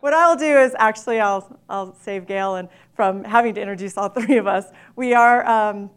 what 0.00 0.14
I'll 0.14 0.36
do 0.36 0.58
is 0.58 0.74
actually 0.78 1.20
I'll, 1.20 1.58
I'll 1.68 1.94
save 1.94 2.26
Gail 2.26 2.56
and 2.56 2.68
from 2.94 3.24
having 3.24 3.54
to 3.54 3.60
introduce 3.60 3.96
all 3.96 4.08
three 4.08 4.36
of 4.36 4.46
us. 4.46 4.66
We 4.96 5.14
are, 5.14 5.46
um, 5.46 5.90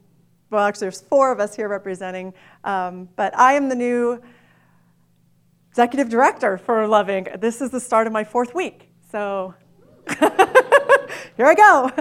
well, 0.49 0.65
actually, 0.65 0.85
there's 0.85 1.01
four 1.01 1.31
of 1.31 1.39
us 1.39 1.55
here 1.55 1.67
representing, 1.67 2.33
um, 2.63 3.09
but 3.15 3.37
I 3.37 3.53
am 3.53 3.69
the 3.69 3.75
new 3.75 4.21
executive 5.69 6.09
director 6.09 6.57
for 6.57 6.85
Love 6.87 7.07
Inc. 7.07 7.39
This 7.39 7.61
is 7.61 7.71
the 7.71 7.79
start 7.79 8.07
of 8.07 8.13
my 8.13 8.23
fourth 8.23 8.53
week, 8.53 8.89
so 9.09 9.53
here 10.19 11.45
I 11.45 11.55
go. 11.55 11.91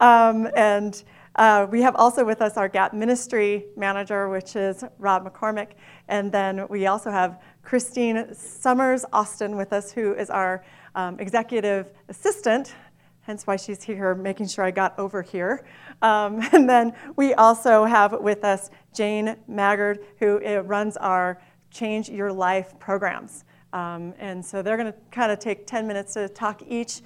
Um, 0.00 0.48
and 0.56 1.02
uh, 1.36 1.66
we 1.70 1.80
have 1.82 1.94
also 1.94 2.24
with 2.24 2.42
us 2.42 2.56
our 2.56 2.68
GAP 2.68 2.92
ministry 2.92 3.66
manager, 3.76 4.28
which 4.28 4.56
is 4.56 4.82
Rob 4.98 5.24
McCormick. 5.24 5.68
And 6.08 6.32
then 6.32 6.66
we 6.68 6.86
also 6.86 7.10
have 7.10 7.40
Christine 7.62 8.34
Summers 8.34 9.04
Austin 9.12 9.56
with 9.56 9.72
us, 9.72 9.92
who 9.92 10.14
is 10.14 10.28
our 10.28 10.64
um, 10.94 11.18
executive 11.20 11.92
assistant, 12.08 12.74
hence 13.22 13.46
why 13.46 13.56
she's 13.56 13.82
here 13.82 14.14
making 14.14 14.48
sure 14.48 14.64
I 14.64 14.70
got 14.70 14.98
over 14.98 15.22
here. 15.22 15.64
Um, 16.02 16.40
and 16.52 16.68
then 16.68 16.94
we 17.16 17.34
also 17.34 17.84
have 17.84 18.20
with 18.20 18.44
us 18.44 18.70
Jane 18.94 19.36
Maggard, 19.46 20.04
who 20.18 20.44
uh, 20.44 20.62
runs 20.62 20.96
our 20.96 21.40
Change 21.70 22.08
Your 22.08 22.32
Life 22.32 22.78
programs. 22.78 23.44
Um, 23.72 24.14
and 24.18 24.44
so 24.44 24.62
they're 24.62 24.76
going 24.76 24.92
to 24.92 24.98
kind 25.10 25.30
of 25.30 25.38
take 25.38 25.66
10 25.66 25.86
minutes 25.86 26.14
to 26.14 26.28
talk 26.28 26.62
each. 26.66 27.02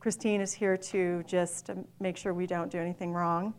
Christine 0.00 0.40
is 0.40 0.52
here 0.52 0.76
to 0.76 1.22
just 1.24 1.70
make 2.00 2.16
sure 2.16 2.32
we 2.32 2.46
don't 2.46 2.70
do 2.70 2.78
anything 2.78 3.12
wrong. 3.12 3.52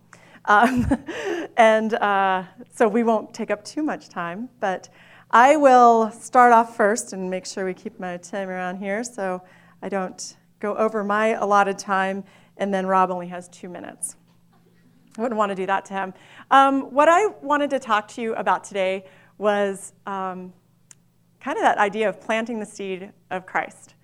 Um, 0.45 0.87
and 1.57 1.93
uh, 1.95 2.43
so 2.73 2.87
we 2.87 3.03
won't 3.03 3.33
take 3.33 3.51
up 3.51 3.63
too 3.63 3.83
much 3.83 4.09
time, 4.09 4.49
but 4.59 4.89
I 5.31 5.57
will 5.57 6.09
start 6.11 6.53
off 6.53 6.75
first 6.75 7.13
and 7.13 7.29
make 7.29 7.45
sure 7.45 7.65
we 7.65 7.73
keep 7.73 7.99
my 7.99 8.17
time 8.17 8.49
around 8.49 8.77
here 8.77 9.03
so 9.03 9.43
I 9.81 9.89
don't 9.89 10.37
go 10.59 10.75
over 10.75 11.03
my 11.03 11.27
allotted 11.29 11.77
time, 11.77 12.23
and 12.57 12.73
then 12.73 12.85
Rob 12.85 13.11
only 13.11 13.27
has 13.27 13.47
two 13.49 13.69
minutes. 13.69 14.15
I 15.17 15.21
wouldn't 15.21 15.37
want 15.37 15.49
to 15.49 15.55
do 15.55 15.65
that 15.65 15.85
to 15.85 15.93
him. 15.93 16.13
Um, 16.51 16.93
what 16.93 17.09
I 17.09 17.27
wanted 17.41 17.69
to 17.71 17.79
talk 17.79 18.07
to 18.09 18.21
you 18.21 18.35
about 18.35 18.63
today 18.63 19.05
was 19.37 19.93
um, 20.05 20.53
kind 21.39 21.57
of 21.57 21.63
that 21.63 21.77
idea 21.77 22.07
of 22.09 22.19
planting 22.19 22.59
the 22.59 22.65
seed 22.65 23.11
of 23.31 23.45
Christ. 23.45 23.95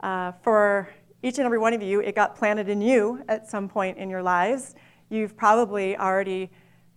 Uh, 0.00 0.32
for 0.42 0.88
each 1.22 1.38
and 1.38 1.46
every 1.46 1.58
one 1.58 1.72
of 1.72 1.82
you, 1.82 2.00
it 2.00 2.14
got 2.14 2.36
planted 2.36 2.68
in 2.68 2.80
you 2.80 3.24
at 3.28 3.48
some 3.48 3.68
point 3.68 3.96
in 3.96 4.10
your 4.10 4.22
lives. 4.22 4.74
You've 5.08 5.36
probably 5.36 5.96
already 5.96 6.50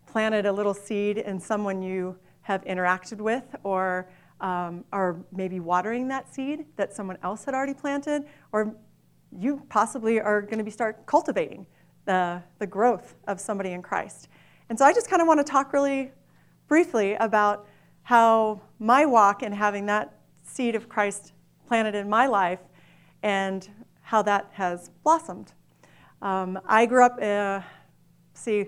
planted 0.06 0.46
a 0.46 0.52
little 0.52 0.74
seed 0.74 1.18
in 1.18 1.40
someone 1.40 1.82
you 1.82 2.18
have 2.42 2.64
interacted 2.66 3.20
with 3.20 3.44
or 3.64 4.10
um, 4.42 4.84
are 4.92 5.18
maybe 5.32 5.60
watering 5.60 6.08
that 6.10 6.34
seed 6.34 6.66
that 6.76 6.94
someone 6.94 7.18
else 7.24 7.46
had 7.46 7.54
already 7.54 7.74
planted, 7.74 8.26
or 8.52 8.76
you 9.32 9.62
possibly 9.70 10.20
are 10.20 10.42
going 10.42 10.58
to 10.58 10.64
be 10.64 10.72
start 10.72 11.06
cultivating 11.06 11.66
the, 12.06 12.42
the 12.60 12.68
growth 12.68 13.16
of 13.28 13.40
somebody 13.40 13.72
in 13.72 13.82
Christ. 13.82 14.30
And 14.70 14.78
so 14.78 14.86
I 14.86 14.94
just 14.94 15.10
kind 15.10 15.22
of 15.22 15.28
want 15.28 15.40
to 15.40 15.44
talk 15.44 15.74
really 15.74 16.12
briefly 16.68 17.16
about 17.16 17.68
how 18.04 18.62
my 18.80 19.06
walk 19.06 19.44
and 19.44 19.54
having 19.54 19.86
that 19.88 20.14
seed 20.44 20.76
of 20.76 20.88
Christ 20.88 21.34
planted 21.68 21.96
in 21.96 22.10
my 22.10 22.28
life 22.28 22.60
and 23.24 23.68
how 24.02 24.22
that 24.22 24.50
has 24.54 24.90
blossomed. 25.04 25.54
Um, 26.22 26.60
I 26.66 26.86
grew 26.86 27.04
up, 27.04 27.22
uh, 27.22 27.62
see, 28.34 28.68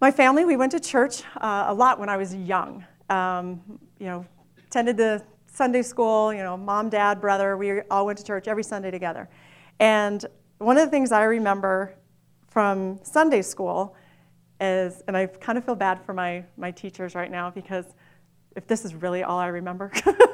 my 0.00 0.10
family, 0.10 0.44
we 0.44 0.56
went 0.56 0.72
to 0.72 0.80
church 0.80 1.22
uh, 1.38 1.64
a 1.68 1.74
lot 1.74 1.98
when 1.98 2.10
I 2.10 2.18
was 2.18 2.34
young. 2.34 2.84
Um, 3.08 3.78
you 3.98 4.06
know, 4.06 4.26
attended 4.74 4.96
the 4.96 5.22
Sunday 5.46 5.82
school, 5.82 6.34
you 6.34 6.42
know, 6.42 6.56
mom, 6.56 6.88
dad, 6.88 7.20
brother, 7.20 7.56
we 7.56 7.80
all 7.82 8.06
went 8.06 8.18
to 8.18 8.24
church 8.24 8.48
every 8.48 8.64
Sunday 8.64 8.90
together. 8.90 9.28
And 9.78 10.26
one 10.58 10.76
of 10.76 10.84
the 10.84 10.90
things 10.90 11.12
I 11.12 11.22
remember 11.22 11.94
from 12.48 12.98
Sunday 13.04 13.42
school 13.42 13.94
is, 14.60 15.04
and 15.06 15.16
I 15.16 15.26
kind 15.26 15.56
of 15.56 15.64
feel 15.64 15.76
bad 15.76 16.04
for 16.04 16.12
my, 16.12 16.42
my 16.56 16.72
teachers 16.72 17.14
right 17.14 17.30
now 17.30 17.50
because 17.50 17.84
if 18.56 18.66
this 18.66 18.84
is 18.84 18.96
really 18.96 19.22
all 19.22 19.38
I 19.38 19.46
remember. 19.46 19.92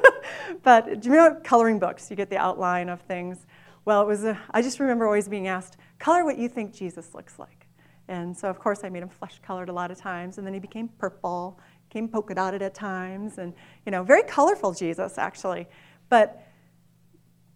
but 0.63 1.01
do 1.01 1.09
you 1.09 1.15
know 1.17 1.39
coloring 1.43 1.77
books? 1.77 2.09
You 2.09 2.15
get 2.15 2.31
the 2.31 2.37
outline 2.37 2.89
of 2.89 2.99
things. 3.01 3.45
Well, 3.85 4.01
it 4.01 4.07
was, 4.07 4.23
a, 4.23 4.39
I 4.49 4.63
just 4.63 4.79
remember 4.79 5.05
always 5.05 5.27
being 5.29 5.47
asked, 5.47 5.77
color 5.99 6.25
what 6.25 6.39
you 6.39 6.49
think 6.49 6.73
Jesus 6.73 7.13
looks 7.13 7.37
like. 7.37 7.67
And 8.07 8.35
so, 8.35 8.49
of 8.49 8.57
course, 8.57 8.79
I 8.83 8.89
made 8.89 9.03
him 9.03 9.09
flesh 9.09 9.39
colored 9.45 9.69
a 9.69 9.73
lot 9.73 9.91
of 9.91 9.99
times, 9.99 10.39
and 10.39 10.47
then 10.47 10.53
he 10.55 10.59
became 10.59 10.87
purple, 10.97 11.59
became 11.91 12.07
polka 12.07 12.33
dotted 12.33 12.61
at 12.61 12.73
times, 12.73 13.37
and, 13.37 13.53
you 13.85 13.91
know, 13.91 14.01
very 14.01 14.23
colorful 14.23 14.71
Jesus, 14.71 15.17
actually. 15.17 15.67
But 16.07 16.41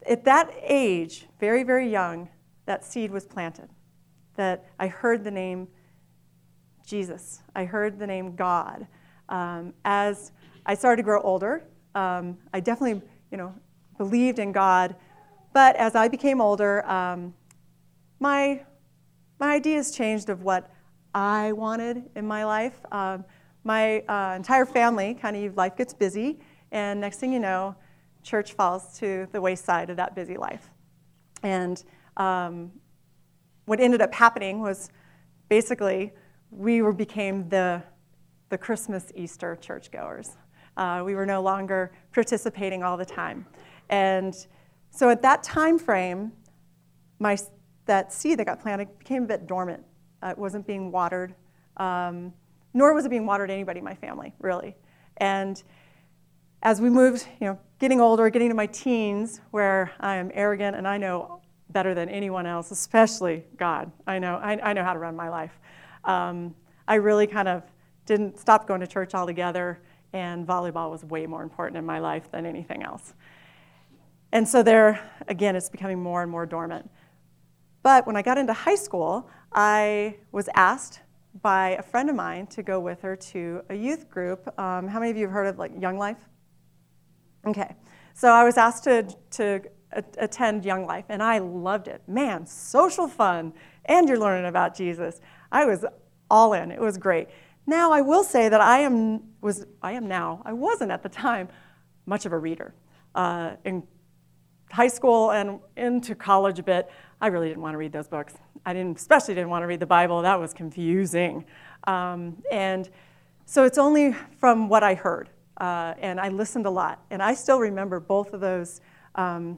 at 0.06 0.25
that 0.25 0.53
age, 0.62 1.28
very, 1.40 1.63
very 1.63 1.90
young, 1.90 2.28
that 2.66 2.84
seed 2.84 3.12
was 3.12 3.25
planted. 3.25 3.69
That 4.35 4.66
I 4.78 4.88
heard 4.88 5.24
the 5.24 5.31
name 5.31 5.69
Jesus, 6.85 7.41
I 7.56 7.63
heard 7.63 7.97
the 7.97 8.06
name 8.06 8.35
God. 8.35 8.88
Um, 9.29 9.74
as 9.85 10.34
I 10.66 10.74
started 10.74 10.97
to 10.97 11.03
grow 11.03 11.22
older. 11.22 11.63
Um, 11.95 12.38
I 12.53 12.59
definitely, 12.59 13.01
you 13.31 13.38
know, 13.38 13.56
believed 13.97 14.40
in 14.40 14.51
God, 14.51 14.95
but 15.53 15.78
as 15.78 15.95
I 15.95 16.09
became 16.09 16.41
older, 16.41 16.85
um, 16.90 17.34
my 18.19 18.66
my 19.40 19.53
ideas 19.53 19.95
changed 19.95 20.29
of 20.29 20.44
what 20.44 20.72
I 21.13 21.53
wanted 21.53 22.03
in 22.16 22.28
my 22.28 22.45
life. 22.45 22.79
Um, 22.91 23.24
my 23.66 24.00
uh, 24.02 24.36
entire 24.38 24.66
family, 24.66 25.14
kind 25.14 25.36
of 25.36 25.58
life 25.58 25.76
gets 25.76 25.94
busy, 25.94 26.40
and 26.72 27.02
next 27.02 27.18
thing 27.20 27.34
you 27.34 27.40
know, 27.40 27.76
church 28.24 28.53
falls 28.53 28.98
to 29.00 29.28
the 29.34 29.42
wayside 29.42 29.90
of 29.90 29.98
that 29.98 30.16
busy 30.16 30.38
life. 30.38 30.70
And 31.44 31.84
um, 32.16 32.72
what 33.66 33.81
ended 33.81 34.02
up 34.02 34.14
happening 34.14 34.62
was 34.62 34.90
basically 35.50 36.14
we 36.50 36.81
were, 36.81 36.94
became 36.94 37.50
the 37.50 37.84
the 38.50 38.58
Christmas 38.58 39.12
Easter 39.16 39.56
churchgoers. 39.56 40.38
Uh, 40.78 41.02
we 41.06 41.16
were 41.16 41.25
no 41.25 41.42
longer 41.42 41.92
participating 42.14 42.84
all 42.84 42.98
the 42.98 43.06
time. 43.06 43.46
And 43.90 44.36
so 44.92 45.09
at 45.09 45.22
that 45.24 45.44
time 45.44 45.80
frame, 45.80 46.31
my, 47.20 47.38
that 47.86 48.14
seed 48.14 48.40
that 48.40 48.46
got 48.46 48.62
planted 48.62 48.98
became 49.00 49.24
a 49.24 49.28
bit 49.28 49.48
dormant. 49.48 49.84
Uh, 50.22 50.30
it 50.30 50.38
wasn't 50.38 50.66
being 50.68 50.92
watered, 50.92 51.36
um, 51.78 52.34
nor 52.75 52.94
was 52.94 53.06
it 53.06 53.09
being 53.09 53.25
watered 53.25 53.47
to 53.47 53.53
anybody 53.53 53.80
in 53.80 53.86
my 53.86 53.96
family, 53.96 54.36
really. 54.40 54.75
And 55.18 55.63
as 56.62 56.81
we 56.81 56.90
moved, 56.90 57.25
you 57.40 57.47
know, 57.47 57.58
getting 57.80 58.02
older, 58.02 58.30
getting 58.30 58.50
to 58.50 58.56
my 58.56 58.68
teens, 58.68 59.40
where 59.52 59.91
I 60.02 60.18
am 60.18 60.30
arrogant 60.34 60.75
and 60.75 60.86
I 60.86 60.97
know 60.97 61.41
better 61.69 61.96
than 61.96 62.09
anyone 62.09 62.46
else, 62.46 62.72
especially 62.72 63.46
God. 63.56 63.91
I 64.06 64.19
know, 64.19 64.36
I, 64.36 64.59
I 64.62 64.74
know 64.74 64.84
how 64.84 64.91
to 64.91 65.00
run 65.00 65.16
my 65.16 65.30
life. 65.30 65.58
Um, 66.03 66.53
I 66.86 66.96
really 66.96 67.28
kind 67.28 67.47
of 67.47 67.63
didn't 68.06 68.40
stop 68.40 68.68
going 68.68 68.81
to 68.81 68.88
church 68.88 69.16
altogether 69.16 69.80
and 70.12 70.46
volleyball 70.46 70.92
was 70.92 71.03
way 71.06 71.25
more 71.25 71.44
important 71.44 71.78
in 71.78 71.86
my 71.86 72.00
life 72.00 72.30
than 72.30 72.46
anything 72.46 72.84
else. 72.84 73.13
And 74.34 74.47
so 74.47 74.62
there, 74.62 75.00
again, 75.30 75.56
it's 75.56 75.69
becoming 75.69 76.03
more 76.03 76.22
and 76.22 76.30
more 76.30 76.46
dormant. 76.46 76.90
But 77.84 78.06
when 78.06 78.18
I 78.18 78.22
got 78.22 78.38
into 78.38 78.53
high 78.53 78.75
school, 78.75 79.30
I 79.53 80.18
was 80.31 80.50
asked 80.56 81.00
by 81.41 81.69
a 81.72 81.81
friend 81.81 82.09
of 82.09 82.16
mine 82.16 82.47
to 82.47 82.63
go 82.63 82.79
with 82.79 83.01
her 83.01 83.16
to 83.16 83.62
a 83.69 83.75
youth 83.75 84.09
group. 84.09 84.47
Um, 84.59 84.88
how 84.88 85.00
many 85.00 85.12
of 85.12 85.18
you 85.18 85.23
have 85.25 85.34
heard 85.34 85.47
of 85.47 85.57
like 85.57 85.72
Young 85.79 85.97
Life? 85.97 86.18
Okay, 87.46 87.75
so 88.13 88.29
I 88.29 88.44
was 88.44 88.57
asked 88.57 88.85
to, 88.85 89.03
to 89.31 89.62
attend 90.18 90.66
Young 90.66 90.85
Life, 90.85 91.06
and 91.09 91.22
I 91.22 91.40
loved 91.40 91.88
it. 91.88 92.01
Man, 92.07 92.45
social 92.47 93.07
fun, 93.07 93.53
and 93.85 94.07
you're 94.07 94.19
learning 94.19 94.47
about 94.47 94.75
Jesus. 94.75 95.22
I 95.51 95.66
was 95.66 95.85
all 96.29 96.53
in. 96.53 96.72
It 96.72 96.81
was 96.81 96.97
great. 96.97 97.28
Now, 97.68 97.91
I 97.91 98.01
will 98.01 98.24
say 98.24 98.50
that 98.50 98.62
I 98.62 98.79
am, 98.79 99.22
was, 99.41 99.66
I 99.81 99.94
am 99.94 100.07
now, 100.07 100.41
I 100.45 100.53
wasn't 100.53 100.91
at 100.91 101.03
the 101.03 101.09
time 101.09 101.50
much 102.06 102.25
of 102.25 102.31
a 102.31 102.38
reader. 102.38 102.74
Uh, 103.13 103.56
in 103.63 103.84
high 104.72 104.88
school 104.88 105.31
and 105.31 105.59
into 105.78 106.16
college 106.16 106.59
a 106.59 106.64
bit, 106.64 106.90
I 107.22 107.28
really 107.28 107.48
didn't 107.48 107.63
want 107.63 107.74
to 107.74 107.78
read 107.78 107.92
those 107.92 108.07
books. 108.07 108.36
I 108.66 108.74
didn't, 108.74 108.98
especially 108.98 109.36
didn't 109.36 109.50
want 109.50 109.63
to 109.63 109.68
read 109.68 109.80
the 109.80 109.86
Bible. 109.86 110.22
That 110.22 110.39
was 110.39 110.54
confusing. 110.54 111.45
Um, 111.88 112.42
and 112.51 112.89
so 113.45 113.63
it's 113.63 113.78
only 113.78 114.13
from 114.38 114.69
what 114.69 114.84
I 114.84 114.95
heard. 114.95 115.30
Uh, 115.57 115.94
and 116.00 116.19
I 116.19 116.30
listened 116.30 116.66
a 116.66 116.69
lot. 116.69 117.04
And 117.12 117.22
I 117.22 117.34
still 117.34 117.60
remember 117.60 118.00
both 118.00 118.34
of 118.34 118.42
those, 118.42 118.81
um, 119.16 119.57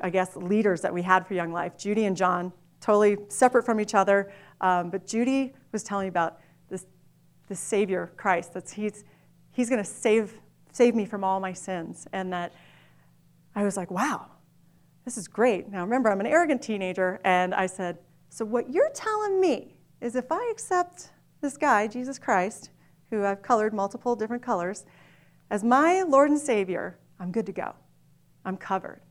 I 0.00 0.10
guess, 0.10 0.36
leaders 0.36 0.80
that 0.82 0.92
we 0.92 1.00
had 1.00 1.26
for 1.26 1.34
Young 1.34 1.52
Life, 1.52 1.78
Judy 1.78 2.04
and 2.04 2.16
John, 2.16 2.52
totally 2.80 3.16
separate 3.28 3.64
from 3.64 3.80
each 3.80 3.94
other. 3.94 4.30
Um, 4.60 4.90
but 4.90 5.06
Judy 5.06 5.54
was 5.72 5.82
telling 5.82 6.04
me 6.04 6.08
about 6.08 6.40
this, 6.68 6.84
the 7.48 7.54
Savior, 7.54 8.12
Christ, 8.16 8.52
that 8.52 8.68
He's, 8.68 9.04
he's 9.52 9.70
going 9.70 9.82
to 9.82 9.88
save, 9.88 10.34
save 10.72 10.94
me 10.94 11.06
from 11.06 11.24
all 11.24 11.40
my 11.40 11.52
sins. 11.52 12.06
And 12.12 12.32
that 12.32 12.52
I 13.54 13.62
was 13.62 13.76
like, 13.76 13.90
wow, 13.90 14.26
this 15.04 15.16
is 15.16 15.28
great. 15.28 15.70
Now 15.70 15.82
remember, 15.82 16.10
I'm 16.10 16.20
an 16.20 16.26
arrogant 16.26 16.62
teenager, 16.62 17.20
and 17.24 17.54
I 17.54 17.66
said, 17.66 17.98
so 18.30 18.44
what 18.44 18.72
you're 18.72 18.90
telling 18.94 19.40
me 19.40 19.74
is 20.00 20.16
if 20.16 20.32
I 20.32 20.48
accept 20.50 21.10
this 21.40 21.56
guy, 21.56 21.86
Jesus 21.86 22.18
Christ, 22.18 22.70
who 23.10 23.24
I've 23.24 23.42
colored 23.42 23.72
multiple 23.72 24.16
different 24.16 24.42
colors, 24.42 24.84
as 25.50 25.62
my 25.62 26.02
Lord 26.02 26.30
and 26.30 26.38
Savior, 26.38 26.98
I'm 27.20 27.30
good 27.30 27.46
to 27.46 27.52
go. 27.52 27.74
I'm 28.44 28.56
covered. 28.56 29.02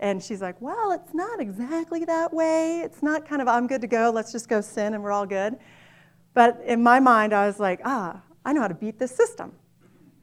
And 0.00 0.22
she's 0.22 0.40
like, 0.40 0.60
Well, 0.62 0.92
it's 0.92 1.12
not 1.12 1.40
exactly 1.40 2.04
that 2.04 2.32
way. 2.32 2.80
It's 2.80 3.02
not 3.02 3.28
kind 3.28 3.42
of, 3.42 3.48
I'm 3.48 3.66
good 3.66 3.80
to 3.80 3.86
go, 3.86 4.10
let's 4.14 4.32
just 4.32 4.48
go 4.48 4.60
sin 4.60 4.94
and 4.94 5.02
we're 5.02 5.12
all 5.12 5.26
good. 5.26 5.56
But 6.34 6.60
in 6.64 6.82
my 6.82 7.00
mind, 7.00 7.32
I 7.32 7.46
was 7.46 7.58
like, 7.58 7.80
Ah, 7.84 8.22
I 8.44 8.52
know 8.52 8.60
how 8.60 8.68
to 8.68 8.74
beat 8.74 8.98
this 8.98 9.14
system. 9.14 9.52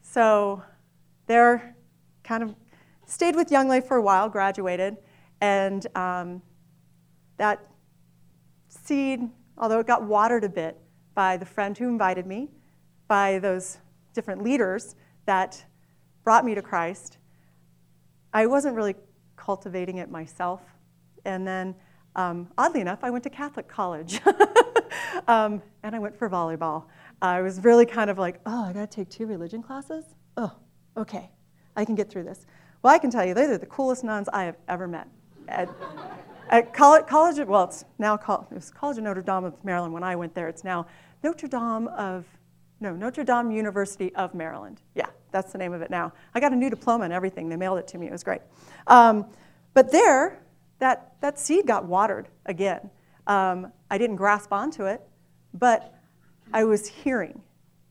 So 0.02 0.64
they're 1.28 1.76
kind 2.24 2.42
of 2.42 2.56
stayed 3.06 3.36
with 3.36 3.52
Young 3.52 3.68
Life 3.68 3.88
for 3.88 3.98
a 3.98 4.02
while, 4.02 4.30
graduated, 4.30 4.98
and 5.42 5.86
um, 5.96 6.42
that 7.38 7.66
seed, 8.68 9.30
although 9.58 9.80
it 9.80 9.88
got 9.88 10.04
watered 10.04 10.44
a 10.44 10.50
bit 10.50 10.78
by 11.14 11.38
the 11.38 11.46
friend 11.46 11.78
who 11.78 11.88
invited 11.88 12.26
me, 12.26 12.50
by 13.08 13.40
those 13.40 13.78
different 14.14 14.44
leaders 14.44 14.96
that 15.26 15.64
brought 16.24 16.44
me 16.46 16.56
to 16.56 16.62
Christ, 16.62 17.18
I 18.34 18.48
wasn't 18.48 18.76
really 18.76 18.96
cultivating 19.36 19.98
it 19.98 20.10
myself. 20.10 20.62
And 21.26 21.48
then, 21.48 21.76
um, 22.16 22.50
oddly 22.58 22.82
enough, 22.82 23.00
I 23.04 23.10
went 23.10 23.24
to 23.24 23.30
Catholic 23.30 23.68
college 23.68 24.20
um, 25.28 25.62
and 25.84 25.96
I 25.96 26.00
went 26.00 26.18
for 26.18 26.30
volleyball. 26.30 26.86
I 27.22 27.42
was 27.42 27.64
really 27.64 27.86
kind 27.86 28.10
of 28.10 28.18
like, 28.18 28.40
oh, 28.46 28.66
I 28.66 28.74
gotta 28.74 28.88
take 28.88 29.10
two 29.10 29.26
religion 29.26 29.62
classes? 29.62 30.06
Oh, 30.38 30.54
okay, 30.98 31.30
I 31.76 31.86
can 31.86 31.96
get 31.96 32.10
through 32.10 32.24
this. 32.24 32.46
Well, 32.86 32.94
I 32.94 33.00
can 33.00 33.10
tell 33.10 33.26
you, 33.26 33.34
they 33.34 33.46
are 33.46 33.58
the 33.58 33.66
coolest 33.66 34.04
nuns 34.04 34.30
I 34.32 34.44
have 34.44 34.58
ever 34.68 34.88
met. 34.88 35.08
At, 35.48 35.70
at 36.52 36.72
college, 36.72 37.08
college, 37.08 37.44
well, 37.48 37.64
it's 37.64 37.84
now 37.98 38.16
called, 38.16 38.46
it 38.52 38.54
was 38.54 38.70
College 38.70 39.00
of 39.00 39.04
Notre 39.06 39.24
Dame 39.24 39.44
of 39.44 39.56
Maryland 39.66 39.92
when 39.92 40.04
I 40.04 40.16
went 40.16 40.36
there. 40.36 40.48
It's 40.48 40.64
now 40.64 40.86
Notre 41.24 41.48
Dame 41.48 41.88
of, 41.88 42.26
no, 42.80 42.96
Notre 42.96 43.24
Dame 43.24 43.50
University 43.50 44.14
of 44.14 44.36
Maryland. 44.36 44.84
Yeah, 44.94 45.08
that's 45.32 45.52
the 45.52 45.58
name 45.58 45.74
of 45.74 45.82
it 45.82 45.90
now. 45.90 46.14
I 46.36 46.40
got 46.40 46.54
a 46.54 46.56
new 46.56 46.70
diploma 46.70 47.06
and 47.06 47.12
everything. 47.12 47.50
They 47.50 47.56
mailed 47.56 47.80
it 47.80 47.88
to 47.88 47.98
me. 47.98 48.06
It 48.06 48.12
was 48.12 48.24
great. 48.24 48.42
Um, 48.86 49.26
but 49.74 49.92
there, 49.92 50.44
that, 50.78 51.16
that 51.22 51.40
seed 51.40 51.66
got 51.66 51.86
watered 51.86 52.28
again. 52.46 52.92
Um, 53.26 53.72
I 53.90 53.98
didn't 53.98 54.18
grasp 54.18 54.54
onto 54.54 54.86
it, 54.86 55.02
but 55.56 55.92
I 56.54 56.66
was 56.66 56.86
hearing, 56.86 57.42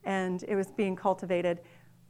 and 0.04 0.44
it 0.46 0.54
was 0.54 0.68
being 0.70 0.94
cultivated 0.94 1.58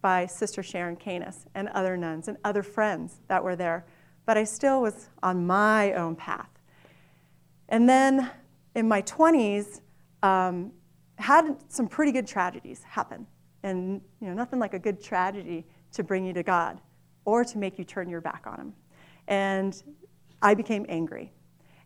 by 0.05 0.27
Sister 0.27 0.63
Sharon 0.63 0.97
Canis 0.97 1.47
and 1.55 1.67
other 1.69 1.97
nuns 1.97 2.29
and 2.29 2.37
other 2.45 2.63
friends 2.63 3.23
that 3.29 3.43
were 3.43 3.57
there. 3.57 3.87
But 4.27 4.37
I 4.37 4.45
still 4.45 4.83
was 4.83 5.09
on 5.23 5.47
my 5.47 5.95
own 5.95 6.15
path. 6.15 6.51
And 7.71 7.89
then 7.89 8.31
in 8.75 8.87
my 8.87 9.01
20s, 9.01 9.81
um, 10.23 10.73
had 11.17 11.57
some 11.69 11.89
pretty 11.89 12.13
good 12.13 12.27
tragedies 12.27 12.83
happen. 12.83 13.27
And 13.63 14.03
you 14.21 14.29
know, 14.29 14.35
nothing 14.35 14.59
like 14.59 14.75
a 14.75 14.79
good 14.79 15.03
tragedy 15.03 15.65
to 15.93 16.05
bring 16.05 16.27
you 16.27 16.35
to 16.35 16.43
God 16.43 16.83
or 17.25 17.43
to 17.43 17.57
make 17.57 17.79
you 17.79 17.85
turn 17.85 18.11
your 18.11 18.21
back 18.21 18.43
on 18.47 18.61
Him. 18.61 18.75
And 19.27 19.83
I 20.43 20.53
became 20.53 20.85
angry. 20.87 21.33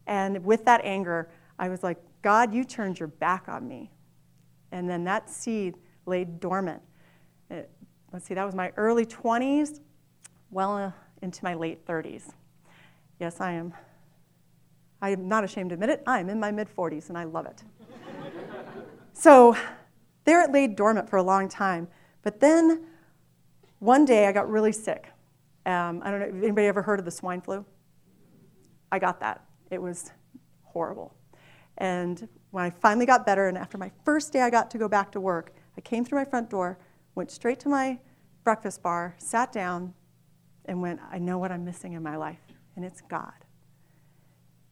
And 0.09 0.45
with 0.45 0.65
that 0.65 0.81
anger, 0.83 1.31
I 1.57 1.69
was 1.69 1.85
like, 1.85 1.99
God, 2.23 2.53
you 2.53 2.65
turned 2.65 2.99
your 2.99 3.07
back 3.07 3.49
on 3.49 3.69
me. 3.69 3.93
And 4.73 4.91
then 4.91 5.05
that 5.05 5.31
seed 5.31 5.77
laid 6.05 6.41
dormant. 6.41 6.83
It, 7.49 7.71
let's 8.13 8.27
see, 8.27 8.35
that 8.35 8.45
was 8.45 8.55
my 8.55 8.73
early 8.77 9.05
20s, 9.05 9.81
well 10.51 10.77
uh, 10.77 10.93
into 11.23 11.45
my 11.45 11.55
late 11.55 11.87
30s. 11.87 12.33
Yes, 13.19 13.41
I 13.41 13.53
am. 13.53 13.75
I 15.01 15.11
am 15.11 15.29
not 15.29 15.45
ashamed 15.45 15.71
to 15.71 15.75
admit 15.75 15.91
it. 15.91 16.03
I 16.07 16.21
am 16.21 16.29
in 16.29 16.41
my 16.41 16.51
mid 16.51 16.69
40s 16.75 17.09
and 17.09 17.19
I 17.19 17.25
love 17.25 17.47
it. 17.47 17.63
so 19.13 19.57
there 20.25 20.43
it 20.43 20.53
laid 20.53 20.77
dormant 20.77 21.09
for 21.09 21.17
a 21.17 21.23
long 21.23 21.49
time. 21.49 21.89
But 22.23 22.41
then 22.41 22.85
one 23.79 24.05
day 24.05 24.27
I 24.27 24.33
got 24.33 24.49
really 24.51 24.73
sick. 24.73 25.09
Um, 25.67 26.03
I 26.05 26.11
don't 26.11 26.21
know, 26.21 26.27
if 26.27 26.43
anybody 26.43 26.67
ever 26.67 26.83
heard 26.83 26.99
of 26.99 27.05
the 27.05 27.11
swine 27.11 27.41
flu? 27.41 27.65
I 28.91 28.99
got 28.99 29.21
that. 29.21 29.45
It 29.71 29.81
was 29.81 30.11
horrible. 30.63 31.15
And 31.77 32.29
when 32.51 32.65
I 32.65 32.71
finally 32.71 33.07
got 33.07 33.25
better, 33.27 33.49
and 33.49 33.57
after 33.57 33.79
my 33.79 33.91
first 34.05 34.33
day 34.33 34.41
I 34.41 34.51
got 34.51 34.71
to 34.73 34.79
go 34.79 34.89
back 34.89 35.13
to 35.13 35.21
work, 35.21 35.53
I 35.77 35.81
came 35.81 36.05
through 36.05 36.19
my 36.19 36.25
front 36.25 36.51
door, 36.51 36.79
went 37.19 37.33
straight 37.33 37.59
to 37.59 37.69
my 37.69 37.99
breakfast 38.45 38.81
bar, 38.81 39.17
sat 39.19 39.53
down, 39.53 39.93
and 40.67 40.81
went, 40.81 41.01
I 41.11 41.19
know 41.19 41.37
what 41.37 41.51
I'm 41.51 41.65
missing 41.65 41.95
in 41.95 42.03
my 42.03 42.17
life, 42.17 42.39
and 42.77 42.85
it's 42.85 43.01
God. 43.01 43.33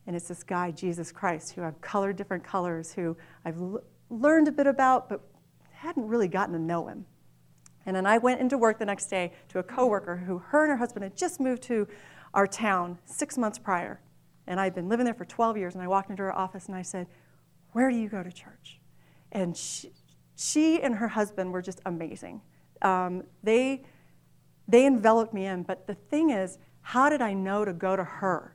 And 0.07 0.15
it's 0.15 0.29
this 0.29 0.45
guy, 0.45 0.71
Jesus 0.71 1.11
Christ, 1.11 1.53
who 1.53 1.65
I've 1.65 1.81
colored 1.81 2.15
different 2.15 2.45
colors, 2.45 2.93
who 2.93 3.17
I've 3.45 3.61
l- 3.61 3.83
learned 4.11 4.47
a 4.47 4.53
bit 4.53 4.69
about, 4.69 5.09
but 5.09 5.23
hadn't 5.73 6.07
really 6.07 6.29
gotten 6.29 6.55
to 6.55 6.61
know 6.61 6.87
him. 6.87 7.05
And 7.85 7.97
then 7.97 8.07
I 8.07 8.19
went 8.19 8.41
into 8.41 8.57
work 8.57 8.79
the 8.79 8.87
next 8.87 9.07
day 9.07 9.33
to 9.49 9.59
a 9.59 9.65
coworker 9.65 10.17
who, 10.17 10.39
her 10.39 10.63
and 10.63 10.71
her 10.71 10.77
husband 10.77 11.03
had 11.03 11.17
just 11.17 11.41
moved 11.41 11.65
to 11.65 11.89
our 12.33 12.47
town 12.47 12.99
six 13.07 13.37
months 13.37 13.59
prior. 13.59 14.01
And 14.47 14.61
I'd 14.61 14.75
been 14.75 14.89
living 14.89 15.05
there 15.05 15.15
for 15.15 15.25
12 15.25 15.57
years. 15.57 15.75
And 15.75 15.83
I 15.83 15.89
walked 15.89 16.11
into 16.11 16.23
her 16.23 16.33
office 16.33 16.67
and 16.67 16.77
I 16.77 16.83
said, 16.83 17.09
Where 17.73 17.91
do 17.91 17.97
you 17.97 18.09
go 18.09 18.23
to 18.23 18.31
church? 18.31 18.79
And 19.33 19.57
she, 19.57 19.91
she 20.37 20.81
and 20.83 20.95
her 20.95 21.09
husband 21.09 21.53
were 21.53 21.63
just 21.63 21.81
amazing. 21.87 22.41
Um, 22.83 23.25
they, 23.43 23.85
they 24.69 24.87
enveloped 24.87 25.35
me 25.35 25.47
in. 25.47 25.63
But 25.63 25.87
the 25.87 25.95
thing 25.95 26.31
is, 26.31 26.59
how 26.83 27.09
did 27.09 27.23
I 27.23 27.33
know 27.33 27.65
to 27.65 27.73
go 27.73 27.97
to 27.97 28.05
her? 28.05 28.55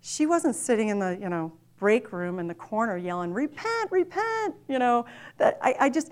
She 0.00 0.26
wasn't 0.26 0.56
sitting 0.56 0.88
in 0.88 0.98
the, 0.98 1.18
you 1.20 1.28
know, 1.28 1.52
break 1.76 2.12
room 2.12 2.38
in 2.38 2.46
the 2.46 2.54
corner 2.54 2.96
yelling, 2.96 3.32
repent, 3.32 3.92
repent, 3.92 4.54
you 4.68 4.78
know. 4.78 5.04
That 5.36 5.58
I, 5.60 5.74
I 5.80 5.90
just, 5.90 6.10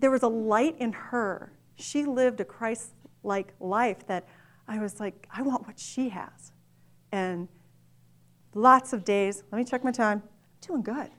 there 0.00 0.10
was 0.10 0.22
a 0.22 0.28
light 0.28 0.76
in 0.78 0.92
her 0.92 1.52
she 1.78 2.04
lived 2.04 2.40
a 2.40 2.44
Christ 2.44 2.92
like 3.22 3.54
life 3.60 4.06
that 4.06 4.26
I 4.66 4.78
was 4.78 5.00
like, 5.00 5.26
I 5.30 5.42
want 5.42 5.66
what 5.66 5.78
she 5.78 6.08
has. 6.10 6.52
And 7.12 7.48
lots 8.54 8.92
of 8.92 9.04
days, 9.04 9.44
let 9.50 9.58
me 9.58 9.64
check 9.64 9.84
my 9.84 9.92
time, 9.92 10.22
I'm 10.24 10.60
doing 10.60 10.82
good. 10.82 11.10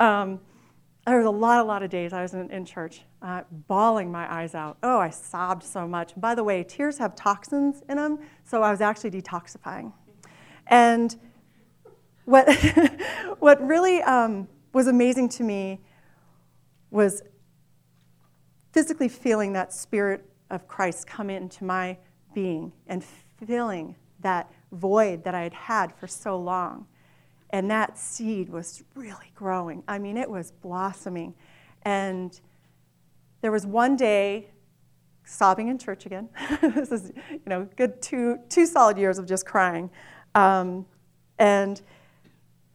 Um, 0.00 0.40
there 1.08 1.18
was 1.18 1.26
a 1.26 1.30
lot, 1.30 1.60
a 1.60 1.64
lot 1.64 1.82
of 1.82 1.90
days 1.90 2.12
I 2.12 2.22
was 2.22 2.34
in, 2.34 2.50
in 2.50 2.64
church, 2.64 3.02
uh, 3.22 3.42
bawling 3.50 4.12
my 4.12 4.30
eyes 4.32 4.54
out. 4.54 4.78
Oh, 4.82 4.98
I 4.98 5.10
sobbed 5.10 5.62
so 5.62 5.86
much. 5.86 6.12
by 6.16 6.34
the 6.34 6.44
way, 6.44 6.62
tears 6.62 6.98
have 6.98 7.14
toxins 7.14 7.82
in 7.88 7.96
them, 7.96 8.18
so 8.44 8.62
I 8.62 8.70
was 8.70 8.80
actually 8.80 9.10
detoxifying. 9.10 9.92
And 10.66 11.16
what, 12.24 12.52
what 13.38 13.66
really 13.66 14.02
um, 14.02 14.48
was 14.72 14.86
amazing 14.86 15.30
to 15.30 15.42
me 15.42 15.80
was 16.90 17.22
physically 18.72 19.08
feeling 19.08 19.54
that 19.54 19.72
spirit 19.72 20.24
of 20.50 20.68
Christ 20.68 21.06
come 21.06 21.30
into 21.30 21.64
my 21.64 21.96
being 22.34 22.72
and 22.86 23.02
filling 23.46 23.96
that 24.20 24.50
void 24.72 25.24
that 25.24 25.34
I 25.34 25.42
had 25.42 25.54
had 25.54 25.94
for 25.96 26.06
so 26.06 26.38
long. 26.38 26.86
And 27.50 27.70
that 27.70 27.96
seed 27.96 28.48
was 28.48 28.84
really 28.94 29.32
growing. 29.34 29.82
I 29.88 29.98
mean, 29.98 30.16
it 30.16 30.28
was 30.28 30.52
blossoming. 30.52 31.34
And 31.82 32.38
there 33.40 33.52
was 33.52 33.66
one 33.66 33.96
day, 33.96 34.50
sobbing 35.24 35.68
in 35.68 35.78
church 35.78 36.06
again. 36.06 36.28
this 36.60 36.90
is, 36.90 37.12
you 37.30 37.40
know, 37.46 37.68
good 37.76 38.00
two, 38.02 38.38
two 38.48 38.66
solid 38.66 38.98
years 38.98 39.18
of 39.18 39.26
just 39.26 39.46
crying. 39.46 39.90
Um, 40.34 40.86
and 41.38 41.80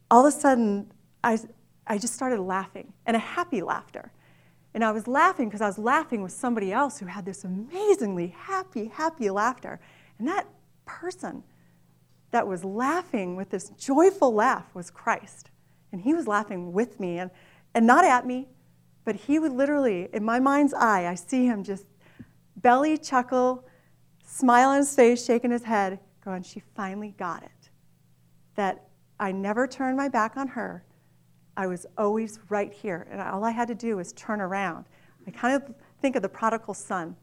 all 0.09 0.25
of 0.25 0.33
a 0.33 0.37
sudden, 0.37 0.91
I, 1.23 1.39
I 1.87 1.97
just 1.97 2.13
started 2.13 2.39
laughing, 2.39 2.93
and 3.05 3.15
a 3.15 3.19
happy 3.19 3.61
laughter. 3.61 4.11
And 4.73 4.83
I 4.83 4.91
was 4.91 5.07
laughing 5.07 5.49
because 5.49 5.61
I 5.61 5.67
was 5.67 5.77
laughing 5.77 6.23
with 6.23 6.31
somebody 6.31 6.71
else 6.71 6.99
who 6.99 7.05
had 7.05 7.25
this 7.25 7.43
amazingly 7.43 8.27
happy, 8.27 8.87
happy 8.87 9.29
laughter. 9.29 9.79
And 10.17 10.27
that 10.27 10.47
person 10.85 11.43
that 12.33 12.47
was 12.47 12.65
laughing 12.65 13.35
with 13.35 13.51
this 13.51 13.69
joyful 13.69 14.33
laugh 14.33 14.65
was 14.73 14.89
Christ. 14.89 15.51
And 15.91 16.01
he 16.01 16.15
was 16.15 16.27
laughing 16.27 16.73
with 16.73 16.99
me 16.99 17.19
and, 17.19 17.29
and 17.75 17.85
not 17.85 18.05
at 18.05 18.25
me, 18.25 18.47
but 19.05 19.15
he 19.15 19.37
would 19.37 19.51
literally, 19.51 20.09
in 20.11 20.25
my 20.25 20.39
mind's 20.39 20.73
eye, 20.73 21.05
I 21.05 21.13
see 21.13 21.45
him 21.45 21.63
just 21.63 21.85
belly 22.55 22.97
chuckle, 22.97 23.65
smile 24.25 24.69
on 24.69 24.77
his 24.77 24.95
face, 24.95 25.23
shaking 25.23 25.51
his 25.51 25.63
head, 25.63 25.99
going, 26.25 26.41
She 26.41 26.63
finally 26.75 27.13
got 27.19 27.43
it. 27.43 27.69
That 28.55 28.87
I 29.19 29.31
never 29.31 29.67
turned 29.67 29.95
my 29.95 30.09
back 30.09 30.35
on 30.35 30.47
her, 30.47 30.83
I 31.55 31.67
was 31.67 31.85
always 31.99 32.39
right 32.49 32.73
here. 32.73 33.07
And 33.11 33.21
all 33.21 33.43
I 33.43 33.51
had 33.51 33.67
to 33.67 33.75
do 33.75 33.97
was 33.97 34.11
turn 34.13 34.41
around. 34.41 34.85
I 35.27 35.31
kind 35.31 35.53
of 35.53 35.75
think 36.01 36.15
of 36.15 36.23
the 36.23 36.29
prodigal 36.29 36.73
son. 36.73 37.15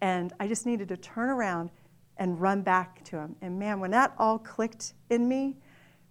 And 0.00 0.32
I 0.40 0.48
just 0.48 0.64
needed 0.64 0.88
to 0.88 0.96
turn 0.96 1.28
around 1.28 1.68
and 2.16 2.40
run 2.40 2.62
back 2.62 3.04
to 3.04 3.18
him. 3.18 3.36
And 3.40 3.58
man, 3.58 3.80
when 3.80 3.90
that 3.90 4.14
all 4.18 4.38
clicked 4.38 4.94
in 5.10 5.28
me, 5.28 5.56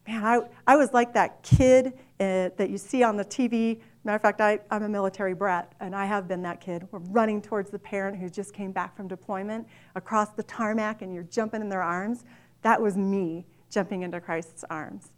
man, 0.08 0.24
I, 0.24 0.42
I 0.68 0.76
was 0.76 0.94
like 0.94 1.14
that 1.14 1.44
kid 1.44 1.94
uh, 2.20 2.50
that 2.58 2.70
you 2.70 2.78
see 2.78 3.04
on 3.04 3.16
the 3.18 3.26
TV. 3.26 3.80
Matter 4.04 4.16
of 4.18 4.22
fact, 4.22 4.42
I, 4.42 4.60
I'm 4.70 4.84
a 4.84 4.90
military 4.90 5.34
brat, 5.34 5.74
and 5.80 5.96
I 5.96 6.06
have 6.06 6.28
been 6.28 6.42
that 6.44 6.60
kid. 6.60 6.88
We're 6.92 7.00
running 7.00 7.42
towards 7.42 7.70
the 7.70 7.80
parent 7.80 8.18
who 8.18 8.30
just 8.30 8.54
came 8.54 8.72
back 8.72 8.96
from 8.98 9.08
deployment 9.08 9.68
across 9.96 10.30
the 10.32 10.44
tarmac, 10.44 11.02
and 11.02 11.14
you're 11.14 11.24
jumping 11.24 11.62
in 11.62 11.70
their 11.70 11.84
arms. 11.84 12.26
That 12.64 12.82
was 12.82 12.98
me 12.98 13.46
jumping 13.70 14.04
into 14.04 14.20
Christ's 14.20 14.66
arms. 14.70 15.12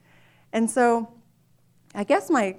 And 0.54 0.70
so 0.70 1.12
I 1.94 2.04
guess 2.04 2.30
my 2.30 2.58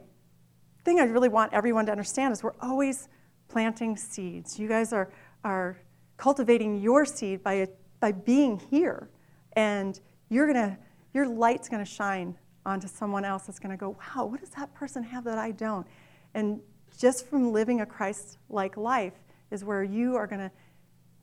thing 0.85 1.01
I 1.01 1.05
really 1.05 1.29
want 1.29 1.53
everyone 1.53 1.87
to 1.87 1.93
understand 1.93 2.33
is 2.33 2.43
we're 2.43 2.53
always 2.61 3.09
planting 3.49 3.97
seeds. 3.97 4.59
You 4.59 4.69
guys 4.69 4.93
are, 4.93 5.11
are 5.45 5.79
cultivating 6.17 6.81
your 6.81 7.05
seed 7.05 7.43
by, 7.43 7.69
by 8.01 8.13
being 8.13 8.59
here. 8.71 9.11
And 9.55 9.99
you're 10.29 10.47
to 10.57 10.79
your 11.15 11.27
light's 11.27 11.69
to 11.85 11.91
shine 11.91 12.37
onto 12.67 12.87
someone 12.87 13.25
else 13.25 13.45
that's 13.45 13.59
to 13.71 13.77
go, 13.77 13.97
wow, 14.17 14.27
what 14.27 14.41
does 14.41 14.51
that 14.51 14.75
person 14.75 15.03
have 15.03 15.25
that 15.25 15.39
I 15.39 15.53
don't? 15.53 15.87
And 16.35 16.61
just 16.99 17.27
from 17.27 17.53
living 17.53 17.81
a 17.81 17.87
Christ 17.87 18.39
like 18.51 18.77
life 18.77 19.15
is 19.51 19.65
where 19.65 19.83
you 19.83 20.17
are 20.17 20.27
to 20.41 20.51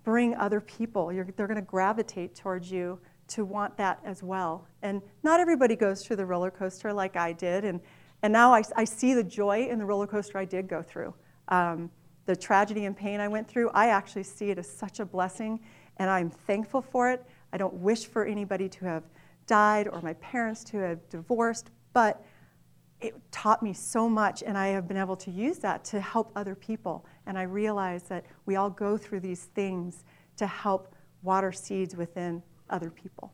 bring 0.03 0.35
other 0.35 0.59
people. 0.59 1.11
You're, 1.11 1.27
they're 1.35 1.47
to 1.57 1.61
gravitate 1.61 2.35
towards 2.35 2.71
you 2.71 2.99
to 3.27 3.45
want 3.45 3.77
that 3.77 3.99
as 4.03 4.23
well. 4.23 4.67
And 4.81 5.01
not 5.21 5.39
everybody 5.39 5.75
goes 5.75 6.05
through 6.05 6.17
the 6.17 6.25
roller 6.25 6.51
coaster 6.51 6.91
like 6.91 7.15
I 7.15 7.33
did. 7.33 7.63
And, 7.65 7.79
and 8.21 8.33
now 8.33 8.53
I, 8.53 8.63
I 8.75 8.83
see 8.83 9.13
the 9.13 9.23
joy 9.23 9.67
in 9.69 9.79
the 9.79 9.85
roller 9.85 10.07
coaster 10.07 10.37
I 10.37 10.45
did 10.45 10.67
go 10.67 10.81
through. 10.81 11.13
Um, 11.49 11.89
the 12.25 12.35
tragedy 12.35 12.85
and 12.85 12.95
pain 12.95 13.19
I 13.19 13.27
went 13.27 13.47
through, 13.47 13.69
I 13.71 13.87
actually 13.87 14.23
see 14.23 14.49
it 14.49 14.57
as 14.57 14.69
such 14.69 14.99
a 14.99 15.05
blessing, 15.05 15.59
and 15.97 16.09
I'm 16.09 16.29
thankful 16.29 16.81
for 16.81 17.09
it. 17.12 17.25
I 17.51 17.57
don't 17.57 17.75
wish 17.75 18.05
for 18.05 18.25
anybody 18.25 18.67
to 18.69 18.85
have 18.85 19.03
died 19.45 19.88
or 19.88 20.01
my 20.01 20.13
parents 20.13 20.63
to 20.65 20.77
have 20.77 21.07
divorced, 21.09 21.71
but 21.93 22.23
it 23.03 23.15
taught 23.31 23.62
me 23.62 23.73
so 23.73 24.07
much, 24.07 24.43
and 24.43 24.57
I 24.57 24.67
have 24.67 24.88
been 24.88 24.97
able 24.97 25.17
to 25.17 25.31
use 25.31 25.59
that 25.59 25.83
to 25.85 26.00
help 26.00 26.31
other 26.35 26.55
people. 26.55 27.05
And 27.27 27.38
I 27.38 27.43
realize 27.43 28.03
that 28.03 28.25
we 28.45 28.55
all 28.55 28.69
go 28.69 28.97
through 28.97 29.19
these 29.19 29.43
things 29.55 30.05
to 30.38 30.47
help 30.47 30.95
water 31.21 31.51
seeds 31.51 31.95
within 31.95 32.41
other 32.69 32.89
people. 32.89 33.33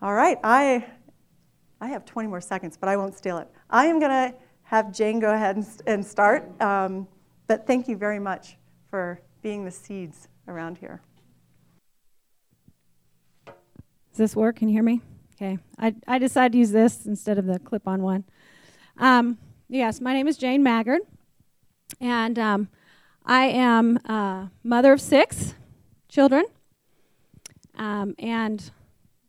All 0.00 0.14
right, 0.14 0.38
I, 0.42 0.86
I 1.80 1.88
have 1.88 2.04
20 2.06 2.28
more 2.28 2.40
seconds, 2.40 2.76
but 2.78 2.88
I 2.88 2.96
won't 2.96 3.16
steal 3.16 3.38
it. 3.38 3.48
I 3.68 3.86
am 3.86 4.00
going 4.00 4.10
to 4.10 4.34
have 4.62 4.92
Jane 4.92 5.20
go 5.20 5.32
ahead 5.32 5.56
and, 5.56 5.66
and 5.86 6.04
start, 6.04 6.60
um, 6.60 7.06
but 7.46 7.66
thank 7.66 7.88
you 7.88 7.96
very 7.96 8.18
much 8.18 8.56
for 8.90 9.20
being 9.42 9.64
the 9.64 9.70
seeds 9.70 10.28
around 10.48 10.78
here. 10.78 11.00
Does 14.16 14.30
this 14.30 14.36
work? 14.36 14.56
Can 14.56 14.70
you 14.70 14.72
hear 14.72 14.82
me? 14.82 15.02
Okay. 15.34 15.58
I, 15.78 15.94
I 16.08 16.18
decided 16.18 16.52
to 16.52 16.58
use 16.58 16.70
this 16.70 17.04
instead 17.04 17.36
of 17.36 17.44
the 17.44 17.58
clip 17.58 17.86
on 17.86 18.00
one. 18.00 18.24
Um, 18.96 19.36
yes, 19.68 20.00
my 20.00 20.14
name 20.14 20.26
is 20.26 20.38
Jane 20.38 20.62
Maggard, 20.62 21.02
and 22.00 22.38
um, 22.38 22.68
I 23.26 23.44
am 23.44 23.98
a 24.06 24.50
mother 24.64 24.94
of 24.94 25.02
six 25.02 25.52
children, 26.08 26.46
um, 27.74 28.14
and 28.18 28.70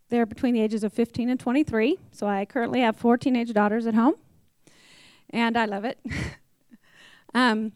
they're 0.08 0.26
between 0.26 0.54
the 0.54 0.62
ages 0.62 0.86
of 0.86 0.94
15 0.94 1.32
and 1.32 1.38
23. 1.38 2.00
So 2.14 2.26
I 2.26 2.46
currently 2.46 2.80
have 2.80 2.96
four 2.96 3.18
teenage 3.18 3.52
daughters 3.52 3.88
at 3.88 3.94
home, 3.94 4.16
and 5.32 5.58
I 5.58 5.66
love 5.66 5.84
it. 5.84 6.00
Um, 7.34 7.74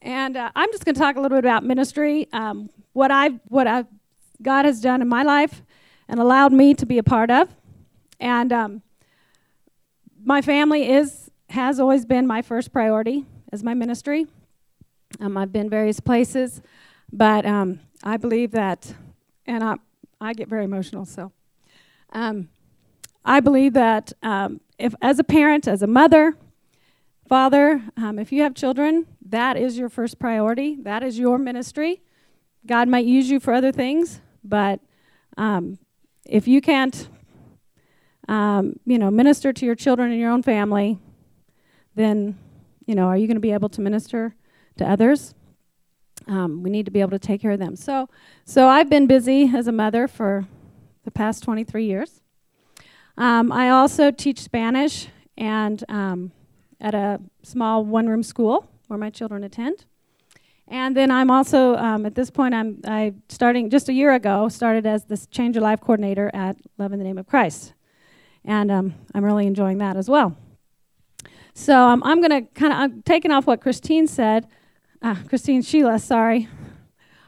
and 0.00 0.36
uh, 0.36 0.52
I'm 0.54 0.70
just 0.70 0.84
going 0.84 0.94
to 0.94 1.00
talk 1.00 1.16
a 1.16 1.20
little 1.20 1.36
bit 1.36 1.44
about 1.44 1.64
ministry, 1.64 2.28
um, 2.32 2.70
what 2.92 3.10
I've 3.10 3.40
what 3.48 3.66
I've, 3.66 3.86
God 4.40 4.64
has 4.64 4.80
done 4.80 5.02
in 5.02 5.08
my 5.08 5.24
life, 5.24 5.60
and 6.08 6.20
allowed 6.20 6.52
me 6.52 6.74
to 6.74 6.86
be 6.86 6.98
a 6.98 7.02
part 7.02 7.30
of. 7.30 7.54
And 8.20 8.52
um, 8.52 8.82
my 10.24 10.42
family 10.42 10.90
is 10.90 11.30
has 11.50 11.78
always 11.78 12.04
been 12.04 12.26
my 12.26 12.42
first 12.42 12.72
priority 12.72 13.24
as 13.52 13.62
my 13.62 13.74
ministry. 13.74 14.26
Um, 15.20 15.36
I've 15.36 15.52
been 15.52 15.70
various 15.70 16.00
places, 16.00 16.60
but 17.12 17.46
um, 17.46 17.80
I 18.02 18.16
believe 18.16 18.50
that, 18.52 18.92
and 19.46 19.62
I 19.62 19.76
I 20.20 20.32
get 20.32 20.48
very 20.48 20.64
emotional. 20.64 21.04
So, 21.04 21.32
um, 22.12 22.48
I 23.24 23.40
believe 23.40 23.74
that 23.74 24.12
um, 24.22 24.60
if 24.78 24.94
as 25.00 25.18
a 25.18 25.24
parent, 25.24 25.68
as 25.68 25.82
a 25.82 25.86
mother, 25.86 26.36
father, 27.28 27.82
um, 27.96 28.18
if 28.18 28.32
you 28.32 28.42
have 28.42 28.54
children, 28.54 29.06
that 29.24 29.56
is 29.56 29.78
your 29.78 29.88
first 29.88 30.18
priority. 30.18 30.76
That 30.76 31.02
is 31.02 31.18
your 31.18 31.38
ministry. 31.38 32.02
God 32.66 32.88
might 32.88 33.06
use 33.06 33.30
you 33.30 33.38
for 33.38 33.52
other 33.52 33.72
things, 33.72 34.20
but 34.42 34.80
um, 35.36 35.78
if 36.28 36.48
you 36.48 36.60
can't, 36.60 37.08
um, 38.28 38.78
you 38.84 38.98
know, 38.98 39.10
minister 39.10 39.52
to 39.52 39.66
your 39.66 39.74
children 39.74 40.10
and 40.10 40.20
your 40.20 40.30
own 40.30 40.42
family, 40.42 40.98
then, 41.94 42.38
you 42.86 42.94
know, 42.94 43.06
are 43.06 43.16
you 43.16 43.26
going 43.26 43.36
to 43.36 43.40
be 43.40 43.52
able 43.52 43.68
to 43.70 43.80
minister 43.80 44.34
to 44.76 44.88
others? 44.88 45.34
Um, 46.26 46.62
we 46.62 46.70
need 46.70 46.84
to 46.86 46.90
be 46.90 47.00
able 47.00 47.12
to 47.12 47.18
take 47.18 47.40
care 47.40 47.52
of 47.52 47.58
them. 47.58 47.76
So, 47.76 48.08
so 48.44 48.66
I've 48.68 48.90
been 48.90 49.06
busy 49.06 49.52
as 49.54 49.66
a 49.66 49.72
mother 49.72 50.08
for 50.08 50.46
the 51.04 51.10
past 51.10 51.44
23 51.44 51.84
years. 51.84 52.20
Um, 53.16 53.52
I 53.52 53.70
also 53.70 54.10
teach 54.10 54.40
Spanish 54.40 55.08
and 55.38 55.84
um, 55.88 56.32
at 56.80 56.94
a 56.94 57.20
small 57.42 57.84
one-room 57.84 58.22
school 58.22 58.68
where 58.88 58.98
my 58.98 59.10
children 59.10 59.44
attend. 59.44 59.84
And 60.68 60.96
then 60.96 61.10
I'm 61.10 61.30
also 61.30 61.76
um, 61.76 62.06
at 62.06 62.14
this 62.14 62.30
point 62.30 62.54
I'm 62.54 62.80
I 62.86 63.14
starting 63.28 63.70
just 63.70 63.88
a 63.88 63.92
year 63.92 64.12
ago 64.12 64.48
started 64.48 64.86
as 64.86 65.04
this 65.04 65.26
Change 65.26 65.54
Your 65.54 65.62
Life 65.62 65.80
coordinator 65.80 66.30
at 66.34 66.56
Love 66.76 66.92
in 66.92 66.98
the 66.98 67.04
Name 67.04 67.18
of 67.18 67.26
Christ, 67.26 67.74
and 68.44 68.70
um, 68.70 68.94
I'm 69.14 69.24
really 69.24 69.46
enjoying 69.46 69.78
that 69.78 69.96
as 69.96 70.08
well. 70.08 70.36
So 71.54 71.74
um, 71.74 72.02
I'm 72.04 72.20
going 72.20 72.30
to 72.30 72.52
kind 72.52 72.72
of 72.72 72.78
I'm 72.78 73.02
taking 73.02 73.30
off 73.30 73.46
what 73.46 73.60
Christine 73.60 74.06
said, 74.06 74.48
uh, 75.02 75.16
Christine 75.28 75.62
Sheila, 75.62 75.98
sorry. 75.98 76.48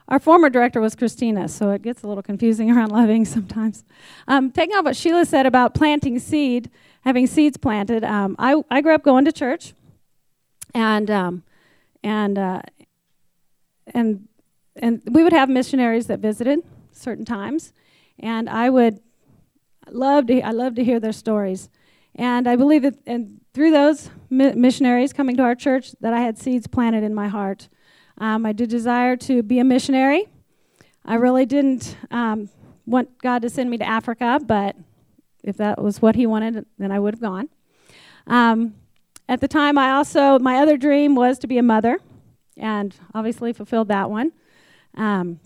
Our 0.09 0.19
former 0.19 0.49
director 0.49 0.81
was 0.81 0.95
Christina, 0.95 1.49
so 1.49 1.71
it 1.71 1.83
gets 1.83 2.03
a 2.03 2.09
little 2.09 2.23
confusing 2.23 2.71
around 2.77 2.91
Love 2.91 3.09
Inc 3.09 3.27
sometimes. 3.27 3.85
Um, 4.27 4.51
taking 4.51 4.75
off 4.75 4.85
what 4.85 4.97
Sheila 4.97 5.27
said 5.27 5.47
about 5.47 5.75
planting 5.75 6.19
seed, 6.19 6.71
having 7.03 7.27
seeds 7.27 7.57
planted. 7.57 8.03
Um, 8.05 8.35
I 8.39 8.63
I 8.71 8.81
grew 8.81 8.95
up 8.95 9.03
going 9.03 9.25
to 9.27 9.33
church, 9.33 9.75
and 10.75 11.11
um, 11.11 11.43
and 12.03 12.39
uh, 12.39 12.63
and 13.95 14.29
and 14.77 15.03
we 15.11 15.25
would 15.25 15.33
have 15.33 15.49
missionaries 15.49 16.07
that 16.07 16.21
visited 16.21 16.61
certain 16.93 17.25
times, 17.25 17.73
and 18.19 18.49
I 18.49 18.71
would 18.71 19.01
love 19.91 20.27
to 20.27 20.41
I 20.41 20.51
love 20.51 20.75
to 20.77 20.85
hear 20.85 21.01
their 21.01 21.13
stories, 21.13 21.69
and 22.15 22.49
I 22.49 22.57
believe 22.57 22.83
that 22.83 22.95
and 23.07 23.41
through 23.55 23.71
those 23.71 24.11
mi- 24.31 24.55
missionaries 24.55 25.13
coming 25.13 25.37
to 25.37 25.43
our 25.43 25.55
church 25.55 25.93
that 26.01 26.13
I 26.13 26.21
had 26.21 26.39
seeds 26.39 26.67
planted 26.67 27.03
in 27.03 27.15
my 27.15 27.29
heart. 27.29 27.69
Um, 28.19 28.45
I 28.45 28.53
did 28.53 28.69
desire 28.69 29.17
to 29.17 29.43
be 29.43 29.61
a 29.61 29.65
missionary. 29.65 30.27
I 31.05 31.15
really 31.15 31.47
didn't 31.47 31.97
um, 32.11 32.49
want 32.85 33.17
God 33.23 33.43
to 33.43 33.51
send 33.51 33.71
me 33.71 33.79
to 33.79 33.85
Africa, 33.85 34.41
but 34.45 34.77
if 35.45 35.57
that 35.57 35.81
was 35.81 36.03
what 36.03 36.17
He 36.17 36.27
wanted, 36.27 36.67
then 36.79 36.91
I 36.91 36.99
would 36.99 37.15
have 37.15 37.21
gone. 37.21 37.49
Um, 38.27 38.75
at 39.29 39.41
the 39.41 39.49
time, 39.49 39.79
I 39.79 39.91
also 39.93 40.39
my 40.39 40.57
other 40.57 40.77
dream 40.77 41.15
was 41.15 41.39
to 41.41 41.47
be 41.47 41.59
a 41.59 41.63
mother 41.63 42.01
and 42.59 42.95
obviously 43.15 43.53
fulfilled 43.53 43.89
that 43.89 44.11
one. 44.11 44.33
Um, 44.95 45.41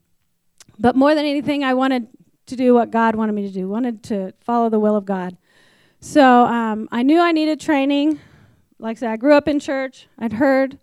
but 0.78 0.96
more 0.96 1.14
than 1.14 1.24
anything, 1.24 1.62
I 1.62 1.74
wanted 1.74 2.08
to 2.46 2.56
do 2.56 2.74
what 2.74 2.90
God 2.90 3.14
wanted 3.14 3.32
me 3.32 3.46
to 3.46 3.52
do, 3.52 3.68
wanted 3.68 4.02
to 4.04 4.32
follow 4.40 4.68
the 4.68 4.80
will 4.80 4.96
of 4.96 5.04
God. 5.04 5.36
So 6.00 6.44
um, 6.44 6.88
I 6.90 7.02
knew 7.02 7.20
I 7.20 7.32
needed 7.32 7.60
training. 7.60 8.18
Like 8.78 8.96
I 8.96 9.00
said, 9.00 9.10
I 9.10 9.16
grew 9.16 9.34
up 9.34 9.46
in 9.46 9.60
church. 9.60 10.08
I'd 10.18 10.32
heard 10.32 10.78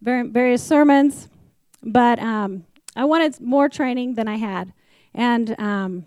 various 0.00 0.62
sermons, 0.62 1.28
but 1.82 2.18
um, 2.20 2.64
I 2.94 3.04
wanted 3.04 3.40
more 3.40 3.68
training 3.68 4.14
than 4.14 4.28
I 4.28 4.36
had. 4.36 4.72
And 5.14 5.58
um, 5.58 6.06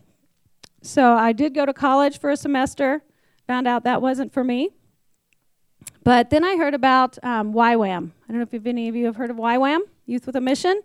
so 0.82 1.14
I 1.14 1.34
did 1.34 1.54
go 1.54 1.66
to 1.66 1.74
college 1.74 2.20
for 2.20 2.30
a 2.30 2.38
semester, 2.38 3.04
found 3.46 3.68
out 3.68 3.84
that 3.84 4.02
wasn't 4.02 4.34
for 4.34 4.44
me. 4.44 4.70
But 6.04 6.30
then 6.30 6.44
I 6.44 6.58
heard 6.58 6.74
about 6.74 7.18
um, 7.24 7.54
YWAM. 7.54 8.12
I 8.28 8.32
don't 8.32 8.40
know 8.40 8.48
if 8.52 8.66
any 8.66 8.90
of 8.90 8.96
you 8.96 9.06
have 9.06 9.16
heard 9.16 9.30
of 9.30 9.38
YWAM, 9.38 9.80
Youth 10.06 10.26
with 10.26 10.36
a 10.36 10.42
Mission, 10.42 10.82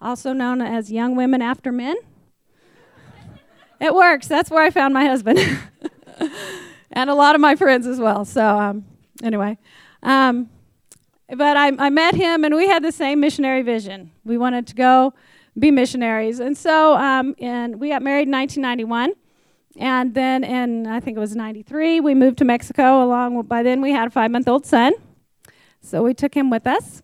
also 0.00 0.32
known 0.32 0.60
as 0.60 0.90
Young 0.90 1.14
Women 1.14 1.42
After 1.42 1.70
Men. 1.70 1.96
it 3.80 3.94
works. 3.94 4.26
That's 4.26 4.50
where 4.50 4.62
I 4.62 4.70
found 4.70 4.94
my 4.94 5.04
husband, 5.06 5.38
and 6.90 7.08
a 7.08 7.14
lot 7.14 7.36
of 7.36 7.40
my 7.40 7.54
friends 7.54 7.86
as 7.86 8.00
well. 8.00 8.24
So 8.24 8.58
um, 8.58 8.84
anyway, 9.22 9.58
um, 10.02 10.50
but 11.28 11.56
I, 11.56 11.72
I 11.78 11.90
met 11.90 12.14
him, 12.14 12.44
and 12.44 12.54
we 12.54 12.66
had 12.66 12.82
the 12.82 12.92
same 12.92 13.20
missionary 13.20 13.62
vision. 13.62 14.10
We 14.24 14.38
wanted 14.38 14.66
to 14.68 14.74
go 14.74 15.14
be 15.56 15.70
missionaries, 15.70 16.40
and 16.40 16.56
so 16.56 16.96
um, 16.96 17.36
and 17.38 17.78
we 17.78 17.90
got 17.90 18.02
married 18.02 18.26
in 18.26 18.32
1991. 18.32 19.12
And 19.78 20.12
then 20.12 20.42
in, 20.42 20.88
I 20.88 20.98
think 20.98 21.16
it 21.16 21.20
was 21.20 21.36
93, 21.36 22.00
we 22.00 22.12
moved 22.12 22.38
to 22.38 22.44
Mexico 22.44 23.02
along, 23.04 23.40
by 23.42 23.62
then 23.62 23.80
we 23.80 23.92
had 23.92 24.08
a 24.08 24.10
five 24.10 24.30
month 24.32 24.48
old 24.48 24.66
son. 24.66 24.92
So 25.80 26.02
we 26.02 26.14
took 26.14 26.34
him 26.34 26.50
with 26.50 26.66
us. 26.66 27.02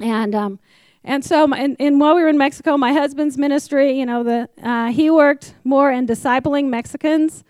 And, 0.00 0.34
um, 0.34 0.58
and 1.04 1.24
so, 1.24 1.52
and, 1.54 1.76
and, 1.78 2.00
while 2.00 2.16
we 2.16 2.22
were 2.22 2.28
in 2.28 2.36
Mexico, 2.36 2.76
my 2.76 2.92
husband's 2.92 3.38
ministry, 3.38 3.98
you 3.98 4.06
know, 4.06 4.24
the, 4.24 4.48
uh, 4.62 4.90
he 4.90 5.08
worked 5.08 5.54
more 5.64 5.90
in 5.90 6.06
discipling 6.06 6.68
Mexicans. 6.68 7.44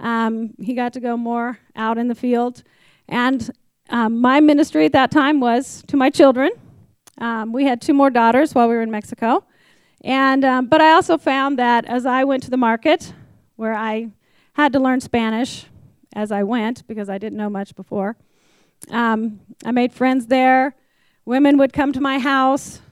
Um, 0.00 0.54
he 0.58 0.74
got 0.74 0.94
to 0.94 1.00
go 1.00 1.16
more 1.16 1.58
out 1.76 1.98
in 1.98 2.08
the 2.08 2.14
field. 2.14 2.62
And 3.08 3.50
um, 3.90 4.20
my 4.20 4.40
ministry 4.40 4.86
at 4.86 4.92
that 4.92 5.10
time 5.10 5.40
was 5.40 5.82
to 5.88 5.96
my 5.96 6.08
children. 6.08 6.50
Um, 7.18 7.52
we 7.52 7.64
had 7.64 7.80
two 7.80 7.94
more 7.94 8.10
daughters 8.10 8.54
while 8.54 8.68
we 8.68 8.74
were 8.74 8.82
in 8.82 8.90
Mexico. 8.90 9.44
And, 10.04 10.44
um, 10.44 10.66
but 10.66 10.80
I 10.82 10.92
also 10.92 11.18
found 11.18 11.58
that 11.58 11.86
as 11.86 12.04
I 12.04 12.22
went 12.24 12.42
to 12.44 12.50
the 12.50 12.58
market, 12.58 13.14
where 13.56 13.74
I 13.74 14.10
had 14.52 14.72
to 14.74 14.78
learn 14.78 15.00
Spanish 15.00 15.64
as 16.14 16.30
I 16.30 16.42
went 16.42 16.86
because 16.86 17.08
I 17.08 17.18
didn't 17.18 17.38
know 17.38 17.50
much 17.50 17.74
before, 17.74 18.16
um, 18.90 19.40
I 19.64 19.72
made 19.72 19.92
friends 19.92 20.26
there. 20.26 20.76
Women 21.24 21.56
would 21.56 21.72
come 21.72 21.92
to 21.92 22.00
my 22.00 22.18
house. 22.18 22.82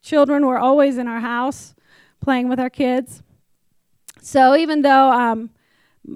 Children 0.00 0.46
were 0.46 0.58
always 0.58 0.96
in 0.96 1.08
our 1.08 1.20
house 1.20 1.74
playing 2.20 2.48
with 2.48 2.60
our 2.60 2.70
kids. 2.70 3.22
So 4.22 4.54
even 4.54 4.82
though 4.82 5.10
um, 5.10 5.50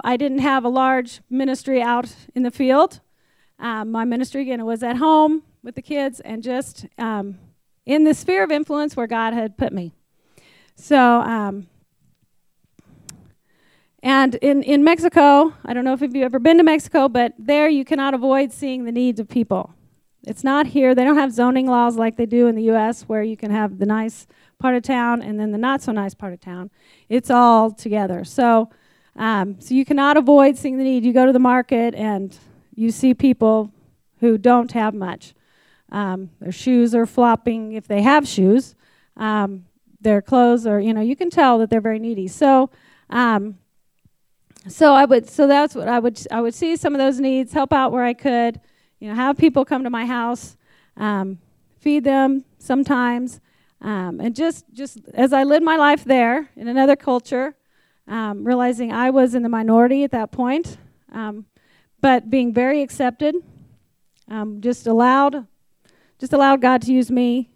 I 0.04 0.16
didn't 0.16 0.38
have 0.38 0.64
a 0.64 0.68
large 0.68 1.20
ministry 1.28 1.82
out 1.82 2.14
in 2.34 2.42
the 2.42 2.50
field. 2.50 3.00
Um, 3.58 3.90
my 3.90 4.04
ministry, 4.04 4.42
again, 4.42 4.64
was 4.64 4.82
at 4.82 4.96
home 4.96 5.42
with 5.62 5.74
the 5.74 5.82
kids 5.82 6.20
and 6.20 6.42
just 6.42 6.86
um, 6.98 7.38
in 7.86 8.04
the 8.04 8.14
sphere 8.14 8.42
of 8.42 8.50
influence 8.50 8.96
where 8.96 9.06
God 9.06 9.34
had 9.34 9.56
put 9.56 9.72
me. 9.72 9.92
So, 10.76 11.20
um, 11.20 11.66
and 14.02 14.34
in, 14.36 14.62
in 14.62 14.84
Mexico, 14.84 15.54
I 15.64 15.72
don't 15.72 15.84
know 15.84 15.94
if 15.94 16.02
you've 16.02 16.14
ever 16.16 16.38
been 16.38 16.58
to 16.58 16.62
Mexico, 16.62 17.08
but 17.08 17.32
there 17.38 17.68
you 17.68 17.86
cannot 17.86 18.12
avoid 18.12 18.52
seeing 18.52 18.84
the 18.84 18.92
needs 18.92 19.18
of 19.18 19.28
people. 19.28 19.74
It's 20.26 20.44
not 20.44 20.66
here. 20.66 20.94
They 20.94 21.04
don't 21.04 21.16
have 21.16 21.32
zoning 21.32 21.66
laws 21.66 21.96
like 21.96 22.16
they 22.16 22.26
do 22.26 22.46
in 22.46 22.54
the 22.54 22.64
U.S., 22.64 23.02
where 23.02 23.22
you 23.22 23.36
can 23.36 23.50
have 23.50 23.78
the 23.78 23.86
nice 23.86 24.26
part 24.58 24.74
of 24.74 24.82
town 24.82 25.22
and 25.22 25.38
then 25.38 25.52
the 25.52 25.58
not 25.58 25.82
so 25.82 25.92
nice 25.92 26.14
part 26.14 26.32
of 26.32 26.40
town. 26.40 26.70
It's 27.08 27.30
all 27.30 27.70
together. 27.70 28.24
So, 28.24 28.70
um, 29.16 29.56
so 29.60 29.74
you 29.74 29.84
cannot 29.84 30.16
avoid 30.16 30.56
seeing 30.56 30.78
the 30.78 30.84
need. 30.84 31.04
You 31.04 31.12
go 31.12 31.26
to 31.26 31.32
the 31.32 31.38
market 31.38 31.94
and 31.94 32.36
you 32.74 32.90
see 32.90 33.14
people 33.14 33.72
who 34.20 34.38
don't 34.38 34.72
have 34.72 34.94
much. 34.94 35.34
Um, 35.90 36.30
their 36.40 36.52
shoes 36.52 36.94
are 36.94 37.06
flopping 37.06 37.72
if 37.72 37.86
they 37.86 38.02
have 38.02 38.26
shoes. 38.26 38.74
Um, 39.16 39.66
their 40.04 40.22
clothes 40.22 40.66
are, 40.66 40.78
you 40.78 40.94
know, 40.94 41.00
you 41.00 41.16
can 41.16 41.30
tell 41.30 41.58
that 41.58 41.70
they're 41.70 41.80
very 41.80 41.98
needy. 41.98 42.28
So, 42.28 42.70
um, 43.10 43.58
so 44.68 44.94
I 44.94 45.04
would 45.04 45.28
so 45.28 45.46
that's 45.46 45.74
what 45.74 45.88
I 45.88 45.98
would 45.98 46.18
I 46.30 46.40
would 46.40 46.54
see 46.54 46.76
some 46.76 46.94
of 46.94 46.98
those 46.98 47.18
needs, 47.18 47.52
help 47.52 47.72
out 47.72 47.90
where 47.90 48.04
I 48.04 48.14
could, 48.14 48.60
you 49.00 49.08
know, 49.08 49.14
have 49.14 49.36
people 49.36 49.64
come 49.64 49.82
to 49.84 49.90
my 49.90 50.06
house, 50.06 50.56
um, 50.96 51.38
feed 51.80 52.04
them 52.04 52.44
sometimes, 52.58 53.40
um, 53.80 54.20
and 54.20 54.34
just 54.34 54.64
just 54.72 55.00
as 55.12 55.32
I 55.32 55.42
lived 55.42 55.64
my 55.64 55.76
life 55.76 56.04
there 56.04 56.48
in 56.56 56.68
another 56.68 56.96
culture, 56.96 57.56
um, 58.06 58.44
realizing 58.44 58.92
I 58.92 59.10
was 59.10 59.34
in 59.34 59.42
the 59.42 59.48
minority 59.48 60.04
at 60.04 60.12
that 60.12 60.30
point, 60.32 60.78
um, 61.12 61.46
but 62.00 62.30
being 62.30 62.54
very 62.54 62.80
accepted, 62.80 63.34
um, 64.28 64.60
just 64.60 64.86
allowed 64.86 65.46
just 66.18 66.32
allowed 66.32 66.62
God 66.62 66.80
to 66.82 66.92
use 66.92 67.10
me 67.10 67.50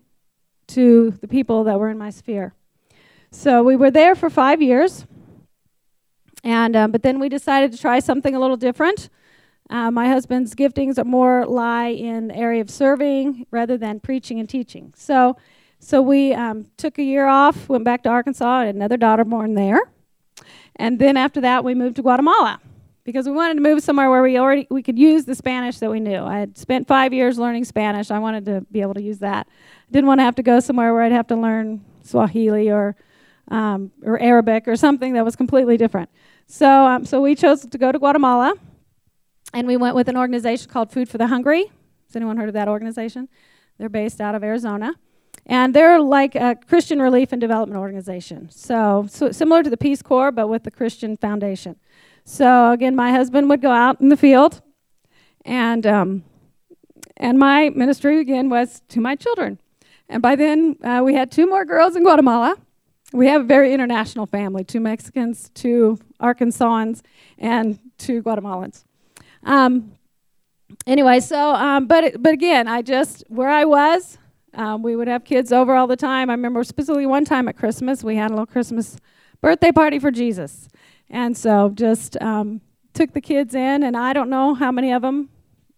to 0.68 1.10
the 1.20 1.28
people 1.28 1.64
that 1.64 1.78
were 1.78 1.90
in 1.90 1.98
my 1.98 2.10
sphere. 2.10 2.54
So 3.30 3.62
we 3.62 3.76
were 3.76 3.90
there 3.90 4.14
for 4.14 4.30
five 4.30 4.62
years. 4.62 5.06
And 6.44 6.76
um, 6.76 6.92
but 6.92 7.02
then 7.02 7.18
we 7.18 7.28
decided 7.28 7.72
to 7.72 7.78
try 7.78 7.98
something 7.98 8.34
a 8.34 8.40
little 8.40 8.56
different. 8.56 9.08
Uh, 9.70 9.90
my 9.90 10.08
husband's 10.08 10.54
giftings 10.54 10.98
are 10.98 11.04
more 11.04 11.44
lie 11.44 11.88
in 11.88 12.28
the 12.28 12.37
area 12.37 12.60
of 12.60 12.70
serving 12.70 13.46
rather 13.50 13.76
than 13.76 14.00
preaching 14.00 14.40
and 14.40 14.48
teaching. 14.48 14.94
So, 14.96 15.37
so 15.78 16.00
we 16.00 16.32
um, 16.32 16.66
took 16.78 16.98
a 16.98 17.02
year 17.02 17.26
off, 17.26 17.68
went 17.68 17.84
back 17.84 18.02
to 18.04 18.08
Arkansas, 18.08 18.64
had 18.64 18.75
another 18.75 18.96
daughter 18.96 19.25
born 19.25 19.54
there, 19.54 19.80
and 20.76 20.98
then 20.98 21.18
after 21.18 21.42
that 21.42 21.64
we 21.64 21.75
moved 21.75 21.96
to 21.96 22.02
Guatemala 22.02 22.60
because 23.04 23.26
we 23.26 23.32
wanted 23.32 23.54
to 23.54 23.60
move 23.60 23.82
somewhere 23.82 24.10
where 24.10 24.22
we 24.22 24.38
already 24.38 24.66
we 24.70 24.82
could 24.82 24.98
use 24.98 25.25
the 25.25 25.34
Spanish 25.34 25.78
that 25.78 25.90
we 25.90 26.00
knew. 26.00 26.22
I 26.22 26.38
had 26.38 26.56
spent 26.56 26.87
five 26.87 27.12
years 27.12 27.38
learning 27.38 27.64
Spanish. 27.64 28.10
I 28.10 28.18
wanted 28.18 28.46
to 28.46 28.66
be 28.70 28.80
able 28.80 28.94
to 28.94 29.02
use 29.02 29.18
that. 29.18 29.48
Didn't 29.90 30.07
want 30.07 30.21
to 30.21 30.25
have 30.25 30.35
to 30.37 30.42
go 30.42 30.61
somewhere 30.61 30.92
where 30.92 31.02
I'd 31.02 31.12
have 31.12 31.26
to 31.28 31.37
learn 31.37 31.85
Swahili 32.02 32.71
or 32.71 32.97
um, 33.50 33.90
or 34.02 34.21
Arabic 34.21 34.68
or 34.68 34.76
something 34.76 35.14
that 35.14 35.25
was 35.25 35.35
completely 35.35 35.76
different. 35.76 36.11
So, 36.47 36.68
um, 36.87 37.04
so 37.04 37.21
we 37.21 37.35
chose 37.35 37.64
to 37.64 37.78
go 37.78 37.90
to 37.92 37.99
Guatemala, 37.99 38.54
and 39.54 39.66
we 39.66 39.76
went 39.76 39.95
with 39.95 40.09
an 40.09 40.16
organization 40.16 40.71
called 40.71 40.90
Food 40.90 41.09
for 41.09 41.18
the 41.18 41.28
Hungry. 41.28 41.64
Has 42.07 42.16
anyone 42.16 42.37
heard 42.37 42.49
of 42.49 42.54
that 42.54 42.68
organization? 42.68 43.28
They're 43.78 43.88
based 43.88 44.21
out 44.21 44.35
of 44.35 44.42
Arizona. 44.42 44.95
And 45.47 45.75
they're 45.75 46.00
like 46.00 46.35
a 46.35 46.57
Christian 46.68 47.00
relief 47.00 47.33
and 47.33 47.40
development 47.40 47.80
organization. 47.80 48.50
So, 48.50 49.07
so 49.09 49.33
similar 49.33 49.62
to 49.62 49.71
the 49.71 49.78
Peace 49.78 50.02
Corps, 50.02 50.30
but 50.30 50.49
with 50.49 50.64
the 50.64 50.71
Christian 50.71 51.16
Foundation. 51.16 51.76
So 52.25 52.73
again, 52.73 52.95
my 52.95 53.12
husband 53.12 53.49
would 53.49 53.62
go 53.62 53.71
out 53.71 54.00
in 54.02 54.11
the 54.11 54.16
field, 54.16 54.61
and 55.47 55.87
um, 55.87 56.25
and 57.16 57.38
my 57.38 57.70
ministry 57.70 58.20
again 58.20 58.51
was 58.51 58.83
to 58.88 59.01
my 59.01 59.16
children. 59.16 59.59
And 60.09 60.23
by 60.23 60.37
then, 60.37 60.77
uh, 60.83 61.03
we 61.05 61.14
had 61.14 61.31
two 61.31 61.47
more 61.47 61.64
girls 61.64 61.97
in 61.97 62.03
Guatemala, 62.03 62.57
we 63.12 63.27
have 63.29 63.42
a 63.42 63.44
very 63.44 63.73
international 63.73 64.27
family 64.27 64.64
two 64.64 64.81
Mexicans, 64.81 65.51
two 65.55 65.99
Arkansans, 66.21 67.01
and 67.38 67.79
two 67.97 68.23
Guatemalans. 68.23 68.85
Um, 69.44 69.92
anyway, 70.87 71.21
so, 71.21 71.55
um, 71.55 71.87
but, 71.87 72.23
but 72.23 72.33
again, 72.33 72.68
I 72.68 72.83
just, 72.83 73.25
where 73.29 73.49
I 73.49 73.64
was, 73.64 74.18
um, 74.55 74.83
we 74.83 74.94
would 74.94 75.09
have 75.09 75.25
kids 75.25 75.53
over 75.53 75.75
all 75.75 75.87
the 75.87 75.97
time. 75.97 76.29
I 76.29 76.35
remember 76.35 76.62
specifically 76.64 77.07
one 77.07 77.25
time 77.25 77.49
at 77.49 77.57
Christmas, 77.57 78.05
we 78.05 78.16
had 78.16 78.31
a 78.31 78.35
little 78.35 78.47
Christmas 78.47 78.97
birthday 79.40 79.73
party 79.73 79.99
for 79.99 80.11
Jesus. 80.11 80.68
And 81.09 81.37
so 81.37 81.71
just 81.71 82.21
um, 82.21 82.61
took 82.92 83.12
the 83.14 83.21
kids 83.21 83.55
in, 83.55 83.83
and 83.83 83.97
I 83.97 84.12
don't 84.12 84.29
know 84.29 84.55
how 84.55 84.71
many 84.71 84.92
of 84.92 85.01
them, 85.01 85.31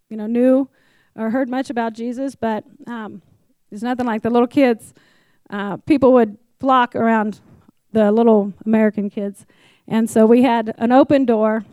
you 0.08 0.16
know, 0.16 0.26
knew 0.26 0.68
or 1.14 1.30
heard 1.30 1.48
much 1.48 1.70
about 1.70 1.92
Jesus, 1.92 2.34
but 2.34 2.64
um, 2.88 3.22
there's 3.70 3.82
nothing 3.82 4.06
like 4.06 4.22
the 4.22 4.30
little 4.30 4.48
kids. 4.48 4.92
Uh, 5.48 5.76
people 5.78 6.12
would 6.12 6.36
flock 6.58 6.94
around 6.94 7.40
the 7.92 8.12
little 8.12 8.52
American 8.66 9.08
kids. 9.10 9.46
And 9.88 10.08
so 10.08 10.26
we 10.26 10.42
had 10.42 10.74
an 10.78 10.92
open 10.92 11.24
door 11.24 11.64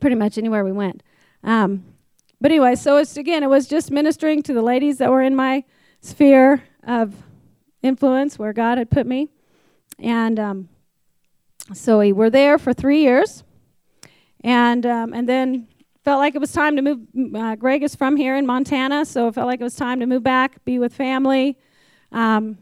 pretty 0.00 0.16
much 0.16 0.38
anywhere 0.38 0.64
we 0.64 0.72
went. 0.72 1.02
Um, 1.42 1.84
but 2.40 2.50
anyway, 2.50 2.74
so 2.74 2.96
it's 2.98 3.16
again, 3.16 3.42
it 3.42 3.48
was 3.48 3.66
just 3.66 3.90
ministering 3.90 4.42
to 4.44 4.52
the 4.52 4.62
ladies 4.62 4.98
that 4.98 5.10
were 5.10 5.22
in 5.22 5.34
my 5.34 5.64
sphere 6.00 6.64
of 6.84 7.14
influence 7.82 8.38
where 8.38 8.52
God 8.52 8.78
had 8.78 8.90
put 8.90 9.06
me. 9.06 9.28
And 9.98 10.38
um, 10.38 10.68
so 11.72 12.00
we 12.00 12.12
were 12.12 12.30
there 12.30 12.58
for 12.58 12.72
three 12.72 13.00
years. 13.00 13.44
And, 14.42 14.84
um, 14.84 15.12
and 15.14 15.28
then 15.28 15.68
felt 16.04 16.18
like 16.18 16.34
it 16.34 16.40
was 16.40 16.52
time 16.52 16.76
to 16.76 16.82
move. 16.82 17.00
Uh, 17.34 17.54
Greg 17.56 17.82
is 17.82 17.94
from 17.94 18.16
here 18.16 18.36
in 18.36 18.46
Montana, 18.46 19.04
so 19.04 19.28
it 19.28 19.34
felt 19.34 19.46
like 19.46 19.60
it 19.60 19.64
was 19.64 19.76
time 19.76 20.00
to 20.00 20.06
move 20.06 20.22
back, 20.22 20.64
be 20.64 20.78
with 20.78 20.94
family. 20.94 21.56
Um, 22.10 22.58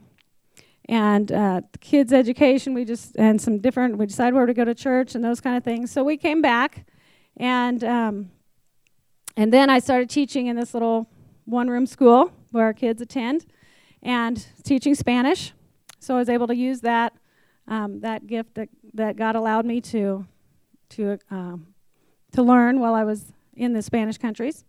and 0.91 1.31
uh, 1.31 1.61
kids' 1.81 2.13
education. 2.13 2.75
We 2.75 2.85
just 2.85 3.17
and 3.17 3.41
some 3.41 3.59
different. 3.59 3.97
We 3.97 4.07
decided 4.07 4.35
where 4.35 4.45
to 4.45 4.53
go 4.53 4.65
to 4.65 4.75
church 4.75 5.15
and 5.15 5.25
those 5.25 5.41
kind 5.41 5.57
of 5.57 5.63
things. 5.63 5.91
So 5.91 6.03
we 6.03 6.17
came 6.17 6.43
back, 6.43 6.85
and 7.37 7.83
um, 7.85 8.31
and 9.37 9.53
then 9.53 9.71
I 9.71 9.79
started 9.79 10.11
teaching 10.11 10.49
in 10.49 10.57
this 10.57 10.75
little 10.75 11.09
one-room 11.45 11.87
school 11.87 12.33
where 12.51 12.65
our 12.65 12.75
kids 12.75 13.01
attend, 13.01 13.47
and 14.03 14.45
teaching 14.65 14.97
Spanish. 14.97 15.53
So 16.01 16.17
I 16.17 16.19
was 16.19 16.29
able 16.29 16.49
to 16.49 16.57
use 16.57 16.81
that 16.81 17.13
um, 17.69 18.01
that 18.01 18.27
gift 18.27 18.55
that 18.55 18.69
that 18.95 19.17
God 19.17 19.37
allowed 19.37 19.65
me 19.65 19.81
to 19.83 20.27
to 20.91 21.19
um, 21.31 21.69
to 22.33 22.43
learn 22.43 22.81
while 22.81 22.95
I 22.95 23.05
was 23.05 23.33
in 23.55 23.73
the 23.73 23.83
Spanish 23.83 24.19
countries. 24.19 24.65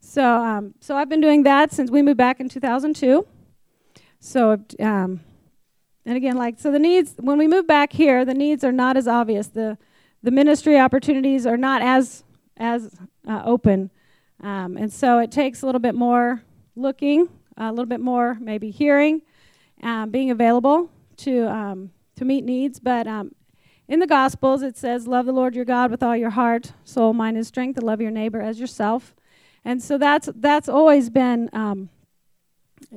So 0.00 0.24
um, 0.24 0.74
so 0.80 0.96
I've 0.96 1.08
been 1.08 1.20
doing 1.20 1.42
that 1.44 1.72
since 1.72 1.90
we 1.90 2.02
moved 2.02 2.18
back 2.18 2.40
in 2.40 2.48
2002. 2.48 3.26
So 4.20 4.58
um, 4.80 5.20
and 6.04 6.16
again, 6.16 6.36
like, 6.36 6.58
so 6.58 6.70
the 6.70 6.78
needs, 6.78 7.14
when 7.18 7.38
we 7.38 7.46
move 7.46 7.66
back 7.66 7.92
here, 7.92 8.24
the 8.24 8.34
needs 8.34 8.64
are 8.64 8.72
not 8.72 8.96
as 8.96 9.06
obvious. 9.06 9.46
The, 9.48 9.78
the 10.22 10.30
ministry 10.30 10.78
opportunities 10.78 11.46
are 11.46 11.56
not 11.56 11.80
as, 11.82 12.24
as 12.56 12.96
uh, 13.28 13.42
open. 13.44 13.90
Um, 14.40 14.76
and 14.76 14.92
so 14.92 15.20
it 15.20 15.30
takes 15.30 15.62
a 15.62 15.66
little 15.66 15.80
bit 15.80 15.94
more 15.94 16.42
looking, 16.74 17.28
a 17.56 17.70
little 17.70 17.86
bit 17.86 18.00
more 18.00 18.36
maybe 18.40 18.70
hearing, 18.70 19.22
um, 19.82 20.10
being 20.10 20.32
available 20.32 20.90
to, 21.18 21.48
um, 21.48 21.92
to 22.16 22.24
meet 22.24 22.44
needs. 22.44 22.80
But 22.80 23.06
um, 23.06 23.32
in 23.88 23.98
the 23.98 24.06
Gospels, 24.06 24.62
it 24.62 24.76
says, 24.76 25.06
Love 25.06 25.26
the 25.26 25.32
Lord 25.32 25.54
your 25.54 25.64
God 25.64 25.90
with 25.90 26.02
all 26.02 26.16
your 26.16 26.30
heart, 26.30 26.72
soul, 26.84 27.12
mind, 27.12 27.36
and 27.36 27.46
strength, 27.46 27.76
and 27.76 27.86
love 27.86 28.00
your 28.00 28.10
neighbor 28.10 28.40
as 28.40 28.58
yourself. 28.58 29.14
And 29.64 29.82
so 29.82 29.98
that's, 29.98 30.28
that's 30.34 30.68
always 30.68 31.10
been 31.10 31.50
um, 31.52 31.88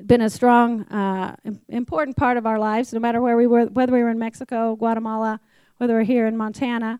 been 0.05 0.21
a 0.21 0.29
strong, 0.29 0.83
uh, 0.83 1.35
important 1.69 2.17
part 2.17 2.37
of 2.37 2.45
our 2.45 2.59
lives, 2.59 2.91
no 2.91 2.99
matter 2.99 3.21
where 3.21 3.37
we 3.37 3.47
were, 3.47 3.65
whether 3.65 3.93
we 3.93 4.01
were 4.01 4.09
in 4.09 4.19
Mexico, 4.19 4.75
Guatemala, 4.75 5.39
whether 5.77 5.93
we're 5.93 6.03
here 6.03 6.25
in 6.25 6.35
Montana. 6.35 6.99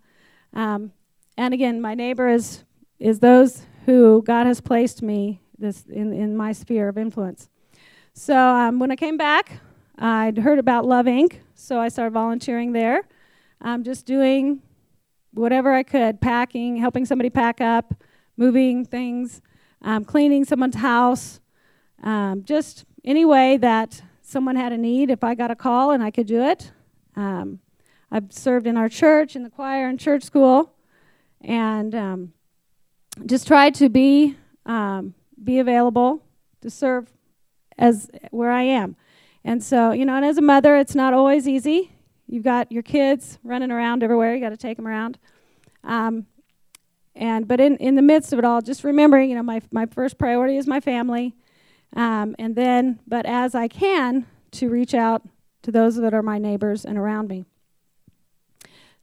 Um, 0.53 0.91
and 1.37 1.53
again, 1.53 1.81
my 1.81 1.95
neighbor 1.95 2.29
is 2.29 2.63
is 2.99 3.19
those 3.19 3.63
who 3.85 4.23
God 4.23 4.47
has 4.47 4.61
placed 4.61 5.01
me 5.01 5.41
this 5.57 5.83
in, 5.85 6.13
in 6.13 6.35
my 6.37 6.53
sphere 6.53 6.87
of 6.87 6.97
influence. 6.97 7.49
So 8.13 8.35
um, 8.35 8.79
when 8.79 8.91
I 8.91 8.95
came 8.95 9.17
back, 9.17 9.59
I'd 9.97 10.37
heard 10.37 10.59
about 10.59 10.85
Love 10.85 11.05
Inc., 11.05 11.39
so 11.55 11.79
I 11.79 11.89
started 11.89 12.11
volunteering 12.11 12.71
there. 12.71 13.03
Um, 13.61 13.83
just 13.83 14.05
doing 14.05 14.61
whatever 15.33 15.73
I 15.73 15.83
could, 15.83 16.21
packing, 16.21 16.77
helping 16.77 17.05
somebody 17.05 17.29
pack 17.29 17.61
up, 17.61 17.93
moving 18.37 18.85
things, 18.85 19.41
um, 19.81 20.05
cleaning 20.05 20.45
someone's 20.45 20.75
house, 20.75 21.39
um, 22.03 22.43
just 22.43 22.85
any 23.03 23.25
way 23.25 23.57
that 23.57 24.01
someone 24.21 24.55
had 24.55 24.71
a 24.71 24.77
need, 24.77 25.09
if 25.09 25.23
I 25.23 25.35
got 25.35 25.51
a 25.51 25.55
call 25.55 25.91
and 25.91 26.03
I 26.03 26.11
could 26.11 26.27
do 26.27 26.43
it. 26.43 26.71
Um, 27.15 27.59
I've 28.11 28.31
served 28.31 28.67
in 28.67 28.77
our 28.77 28.89
church, 28.89 29.35
in 29.35 29.43
the 29.43 29.49
choir, 29.49 29.89
in 29.89 29.97
church 29.97 30.23
school, 30.23 30.73
and 31.41 31.93
um, 31.93 32.33
just 33.25 33.47
tried 33.47 33.75
to 33.75 33.89
be 33.89 34.35
um, 34.65 35.13
be 35.43 35.59
available 35.59 36.23
to 36.61 36.69
serve 36.69 37.11
as 37.77 38.09
where 38.31 38.51
I 38.51 38.63
am. 38.63 38.95
And 39.43 39.63
so, 39.63 39.91
you 39.91 40.05
know, 40.05 40.15
and 40.15 40.25
as 40.25 40.37
a 40.37 40.41
mother, 40.41 40.75
it's 40.75 40.95
not 40.95 41.13
always 41.13 41.47
easy. 41.47 41.91
You've 42.27 42.43
got 42.43 42.71
your 42.71 42.83
kids 42.83 43.39
running 43.43 43.71
around 43.71 44.03
everywhere. 44.03 44.33
You 44.33 44.41
got 44.41 44.49
to 44.49 44.57
take 44.57 44.77
them 44.77 44.88
around. 44.88 45.17
Um, 45.83 46.25
and 47.15 47.47
but 47.47 47.59
in, 47.59 47.77
in 47.77 47.95
the 47.95 48.01
midst 48.01 48.33
of 48.33 48.39
it 48.39 48.45
all, 48.45 48.61
just 48.61 48.83
remembering, 48.83 49.29
you 49.29 49.35
know, 49.35 49.43
my 49.43 49.61
my 49.71 49.85
first 49.85 50.17
priority 50.17 50.57
is 50.57 50.67
my 50.67 50.79
family, 50.79 51.33
um, 51.95 52.35
and 52.38 52.55
then, 52.55 52.99
but 53.07 53.25
as 53.25 53.55
I 53.55 53.67
can, 53.67 54.25
to 54.51 54.69
reach 54.69 54.93
out 54.93 55.21
to 55.61 55.71
those 55.71 55.95
that 55.95 56.13
are 56.13 56.21
my 56.21 56.38
neighbors 56.38 56.83
and 56.83 56.97
around 56.97 57.29
me. 57.29 57.45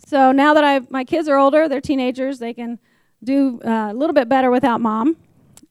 So 0.06 0.32
now 0.32 0.52
that 0.54 0.64
I 0.64 0.80
my 0.90 1.04
kids 1.04 1.28
are 1.28 1.38
older, 1.38 1.68
they're 1.68 1.80
teenagers, 1.80 2.38
they 2.38 2.52
can 2.52 2.78
do 3.24 3.60
uh, 3.64 3.90
a 3.92 3.94
little 3.94 4.14
bit 4.14 4.28
better 4.28 4.50
without 4.50 4.80
mom. 4.80 5.16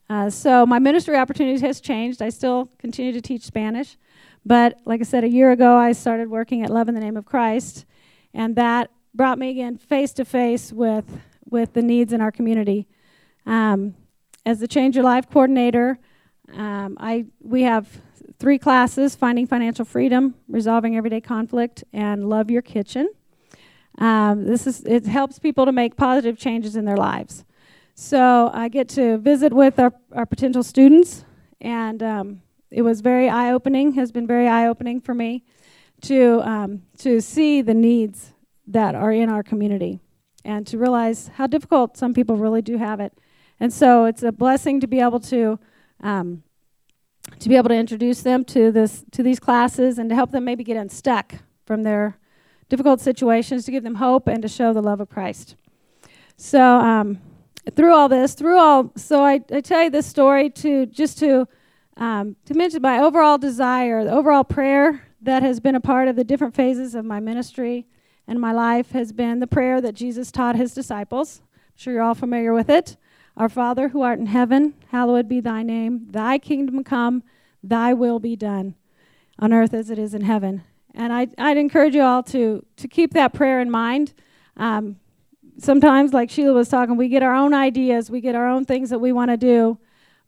Uh, 0.10 0.30
so 0.30 0.66
my 0.66 0.80
ministry 0.80 1.16
opportunities 1.16 1.62
has 1.62 1.80
changed. 1.80 2.22
I 2.22 2.30
still 2.30 2.70
continue 2.80 3.14
to 3.14 3.22
teach 3.22 3.44
Spanish, 3.44 3.98
but 4.46 4.80
like 4.86 5.02
I 5.02 5.04
said, 5.04 5.24
a 5.24 5.30
year 5.30 5.52
ago 5.52 5.78
I 5.78 5.92
started 5.92 6.30
working 6.30 6.64
at 6.64 6.70
Love 6.70 6.90
in 6.90 6.96
the 6.96 7.02
Name 7.02 7.18
of 7.18 7.26
Christ, 7.26 7.86
and 8.34 8.56
that 8.56 8.90
brought 9.14 9.38
me 9.38 9.50
again 9.50 9.78
face 9.78 10.14
to 10.14 10.26
face 10.26 10.72
with 10.72 11.22
with 11.50 11.74
the 11.74 11.82
needs 11.82 12.14
in 12.14 12.22
our 12.22 12.32
community. 12.32 12.88
Um, 13.46 13.96
as 14.46 14.60
the 14.60 14.68
Change 14.68 14.96
Your 14.96 15.04
Life 15.04 15.30
coordinator, 15.30 16.00
um, 16.54 16.98
I 17.00 17.26
we 17.40 17.64
have 17.64 17.88
three 18.40 18.58
classes: 18.58 19.16
Finding 19.16 19.46
Financial 19.46 19.86
Freedom, 19.86 20.36
Resolving 20.48 20.98
Everyday 20.98 21.22
Conflict, 21.22 21.84
and 21.94 22.28
Love 22.28 22.50
Your 22.50 22.62
Kitchen. 22.62 23.10
Um, 23.98 24.46
this 24.46 24.66
is 24.66 24.84
it 24.86 25.06
helps 25.06 25.38
people 25.38 25.66
to 25.66 25.72
make 25.72 25.96
positive 25.96 26.38
changes 26.38 26.76
in 26.76 26.86
their 26.86 26.98
lives. 26.98 27.44
So 27.94 28.50
I 28.54 28.70
get 28.70 28.88
to 28.90 29.18
visit 29.18 29.54
with 29.54 29.78
our, 29.78 29.94
our 30.14 30.26
potential 30.26 30.64
students, 30.64 31.26
and 31.60 32.02
um, 32.02 32.42
it 32.72 32.82
was 32.82 33.02
very 33.02 33.30
eye 33.30 33.52
opening. 33.52 33.94
Has 33.94 34.12
been 34.12 34.26
very 34.26 34.48
eye 34.48 34.68
opening 34.68 35.02
for 35.02 35.14
me 35.14 35.44
to 36.02 36.42
um, 36.42 36.84
to 37.00 37.22
see 37.22 37.62
the 37.62 37.74
needs 37.74 38.34
that 38.68 38.96
are 38.96 39.12
in 39.12 39.30
our 39.30 39.44
community 39.44 40.00
and 40.44 40.66
to 40.68 40.78
realize 40.78 41.30
how 41.36 41.48
difficult 41.48 41.98
some 41.98 42.14
people 42.14 42.38
really 42.38 42.62
do 42.62 42.78
have 42.78 43.00
it. 43.00 43.14
And 43.60 43.72
so 43.72 44.06
it's 44.06 44.24
a 44.24 44.32
blessing 44.32 44.80
to 44.80 44.88
be 44.88 45.00
able 45.00 45.20
to 45.20 45.60
um, 46.02 46.44
to 47.40 47.50
be 47.50 47.56
able 47.56 47.70
to 47.70 47.76
introduce 47.76 48.24
them 48.24 48.44
to 48.46 48.72
this 48.72 49.04
to 49.12 49.22
these 49.22 49.40
classes 49.40 50.00
and 50.00 50.10
to 50.10 50.16
help 50.16 50.32
them 50.32 50.44
maybe 50.44 50.64
get 50.64 50.78
unstuck 50.78 51.36
from 51.66 51.84
their 51.84 52.18
difficult 52.70 53.02
situations, 53.02 53.66
to 53.66 53.72
give 53.72 53.84
them 53.84 53.96
hope 53.96 54.28
and 54.28 54.42
to 54.42 54.48
show 54.48 54.74
the 54.74 54.82
love 54.82 55.02
of 55.02 55.10
Christ. 55.10 55.56
So 56.38 56.60
um, 56.62 57.20
through 57.76 57.94
all 57.94 58.10
this, 58.10 58.34
through 58.34 58.58
all, 58.58 58.92
so 58.96 59.24
I, 59.24 59.42
I 59.52 59.62
tell 59.62 59.84
you 59.84 59.90
this 59.90 60.08
story 60.08 60.50
to 60.52 60.86
just 60.86 61.20
to 61.20 61.48
um, 62.02 62.36
to 62.46 62.56
mention 62.56 62.82
my 62.82 62.98
overall 62.98 63.38
desire, 63.38 64.04
the 64.04 64.12
overall 64.12 64.44
prayer 64.44 65.04
that 65.22 65.44
has 65.44 65.60
been 65.60 65.76
a 65.76 65.80
part 65.80 66.08
of 66.08 66.16
the 66.16 66.24
different 66.24 66.56
phases 66.56 66.96
of 66.96 67.06
my 67.06 67.20
ministry 67.20 67.86
and 68.28 68.42
my 68.42 68.52
life 68.52 68.90
has 68.94 69.14
been 69.14 69.40
the 69.40 69.46
prayer 69.46 69.80
that 69.80 69.94
Jesus 69.94 70.32
taught 70.32 70.56
his 70.56 70.74
disciples. 70.74 71.42
I'm 71.54 71.74
sure 71.76 71.94
you're 71.94 72.02
all 72.02 72.16
familiar 72.16 72.54
with 72.54 72.72
it. 72.72 72.98
Our 73.38 73.50
Father 73.50 73.90
who 73.90 74.02
art 74.02 74.18
in 74.18 74.26
heaven, 74.26 74.74
hallowed 74.88 75.30
be 75.30 75.42
thy 75.42 75.62
name. 75.62 76.08
Thy 76.10 76.40
kingdom 76.40 76.84
come, 76.84 77.22
thy 77.62 77.94
will 77.94 78.18
be 78.18 78.36
done 78.36 78.74
on 79.38 79.54
earth 79.54 79.76
as 79.76 79.92
it 79.92 80.00
is 80.00 80.16
in 80.16 80.22
heaven. 80.22 80.64
And 80.96 81.14
I'd, 81.14 81.36
I'd 81.38 81.58
encourage 81.58 81.94
you 81.94 82.02
all 82.02 82.24
to, 82.24 82.66
to 82.78 82.88
keep 82.88 83.14
that 83.14 83.32
prayer 83.32 83.62
in 83.62 83.70
mind. 83.70 84.14
Um, 84.58 84.96
sometimes, 85.60 86.14
like 86.14 86.32
Sheila 86.32 86.54
was 86.54 86.68
talking, 86.68 86.98
we 86.98 87.10
get 87.10 87.22
our 87.22 87.36
own 87.36 87.54
ideas, 87.54 88.10
we 88.10 88.22
get 88.22 88.34
our 88.34 88.48
own 88.48 88.66
things 88.66 88.90
that 88.90 89.00
we 89.00 89.12
want 89.12 89.30
to 89.30 89.38
do. 89.38 89.78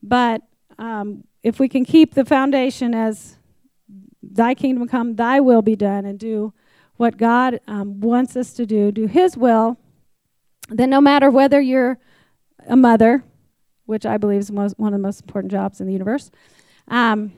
But 0.04 0.44
um, 0.78 1.24
if 1.44 1.60
we 1.60 1.68
can 1.68 1.84
keep 1.84 2.14
the 2.14 2.26
foundation 2.26 2.96
as 2.96 3.38
thy 4.22 4.56
kingdom 4.56 4.88
come, 4.88 5.16
thy 5.16 5.40
will 5.40 5.62
be 5.62 5.76
done, 5.76 6.06
and 6.06 6.18
do 6.18 6.54
what 6.96 7.18
God 7.18 7.60
um, 7.68 8.00
wants 8.00 8.36
us 8.36 8.54
to 8.54 8.66
do, 8.66 8.92
do 8.92 9.08
His 9.08 9.36
will, 9.36 9.78
then 10.70 10.90
no 10.90 11.02
matter 11.02 11.30
whether 11.30 11.60
you're 11.60 12.00
a 12.68 12.78
mother, 12.78 13.24
which 13.86 14.06
I 14.06 14.18
believe 14.18 14.40
is 14.40 14.52
most, 14.52 14.80
one 14.80 14.94
of 14.94 15.00
the 15.00 15.04
most 15.04 15.22
important 15.22 15.52
jobs 15.52 15.82
in 15.82 15.88
the 15.88 15.94
universe, 15.94 16.32
um, 16.88 17.34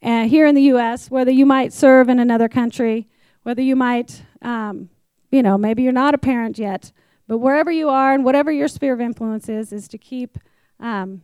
and 0.00 0.30
here 0.30 0.46
in 0.46 0.54
the 0.54 0.62
U.S., 0.62 1.10
whether 1.10 1.30
you 1.30 1.46
might 1.46 1.72
serve 1.72 2.08
in 2.08 2.18
another 2.18 2.48
country, 2.48 3.08
whether 3.42 3.62
you 3.62 3.76
might, 3.76 4.22
um, 4.40 4.88
you 5.30 5.42
know, 5.42 5.56
maybe 5.56 5.82
you're 5.82 5.92
not 5.92 6.14
a 6.14 6.18
parent 6.18 6.58
yet, 6.58 6.90
but 7.28 7.38
wherever 7.38 7.70
you 7.70 7.88
are 7.88 8.12
and 8.12 8.24
whatever 8.24 8.50
your 8.50 8.68
sphere 8.68 8.94
of 8.94 9.00
influence 9.00 9.48
is, 9.48 9.72
is 9.72 9.86
to 9.88 9.98
keep, 9.98 10.38
um, 10.80 11.22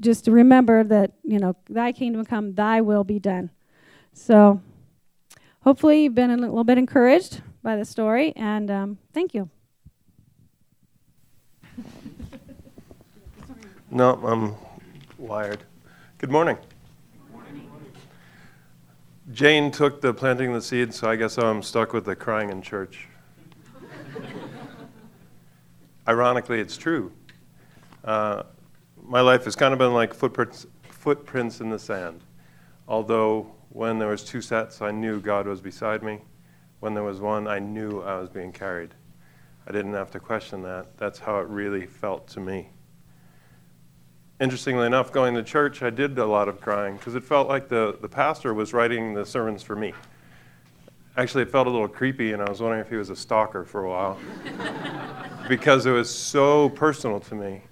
just 0.00 0.26
remember 0.26 0.84
that, 0.84 1.12
you 1.22 1.38
know, 1.38 1.56
thy 1.68 1.92
kingdom 1.92 2.24
come, 2.24 2.54
thy 2.54 2.80
will 2.80 3.04
be 3.04 3.18
done. 3.18 3.50
So, 4.12 4.60
hopefully, 5.60 6.04
you've 6.04 6.14
been 6.14 6.30
a 6.30 6.36
little 6.36 6.64
bit 6.64 6.78
encouraged 6.78 7.42
by 7.62 7.76
the 7.76 7.84
story, 7.84 8.32
and 8.36 8.70
um, 8.70 8.98
thank 9.12 9.34
you. 9.34 9.50
No, 13.90 14.14
I'm 14.24 14.54
wired. 15.18 15.60
Good 16.18 16.30
morning. 16.30 16.58
Jane 19.32 19.70
took 19.70 20.00
the 20.00 20.12
planting 20.14 20.52
the 20.52 20.60
seed, 20.60 20.94
so 20.94 21.08
I 21.08 21.16
guess 21.16 21.38
I'm 21.38 21.62
stuck 21.62 21.92
with 21.92 22.04
the 22.04 22.16
crying 22.16 22.50
in 22.50 22.62
church. 22.62 23.08
Ironically, 26.08 26.60
it's 26.60 26.76
true. 26.76 27.12
Uh, 28.04 28.44
my 29.08 29.20
life 29.20 29.44
has 29.44 29.56
kind 29.56 29.72
of 29.72 29.78
been 29.78 29.94
like 29.94 30.14
footprints, 30.14 30.66
footprints 30.90 31.60
in 31.60 31.70
the 31.70 31.78
sand. 31.78 32.20
Although 32.86 33.50
when 33.70 33.98
there 33.98 34.08
was 34.08 34.22
two 34.22 34.40
sets, 34.40 34.80
I 34.80 34.90
knew 34.90 35.20
God 35.20 35.46
was 35.46 35.60
beside 35.60 36.02
me. 36.02 36.20
When 36.80 36.94
there 36.94 37.02
was 37.02 37.20
one, 37.20 37.48
I 37.48 37.58
knew 37.58 38.02
I 38.02 38.18
was 38.18 38.28
being 38.28 38.52
carried. 38.52 38.94
I 39.66 39.72
didn't 39.72 39.94
have 39.94 40.10
to 40.12 40.20
question 40.20 40.62
that. 40.62 40.96
That's 40.96 41.18
how 41.18 41.40
it 41.40 41.48
really 41.48 41.86
felt 41.86 42.28
to 42.28 42.40
me 42.40 42.70
interestingly 44.40 44.86
enough, 44.86 45.12
going 45.12 45.34
to 45.34 45.42
church, 45.42 45.82
I 45.82 45.90
did 45.90 46.18
a 46.18 46.26
lot 46.26 46.48
of 46.48 46.60
crying 46.60 46.96
because 46.96 47.14
it 47.14 47.24
felt 47.24 47.48
like 47.48 47.68
the, 47.68 47.96
the 48.00 48.08
pastor 48.08 48.54
was 48.54 48.72
writing 48.72 49.14
the 49.14 49.26
sermons 49.26 49.62
for 49.62 49.74
me. 49.74 49.92
Actually, 51.16 51.42
it 51.42 51.50
felt 51.50 51.66
a 51.66 51.70
little 51.70 51.88
creepy, 51.88 52.32
and 52.32 52.40
I 52.40 52.48
was 52.48 52.60
wondering 52.60 52.80
if 52.80 52.88
he 52.88 52.96
was 52.96 53.10
a 53.10 53.16
stalker 53.16 53.64
for 53.64 53.84
a 53.84 53.88
while 53.88 54.18
because 55.48 55.86
it 55.86 55.90
was 55.90 56.14
so 56.14 56.68
personal 56.70 57.18
to 57.20 57.34
me 57.34 57.62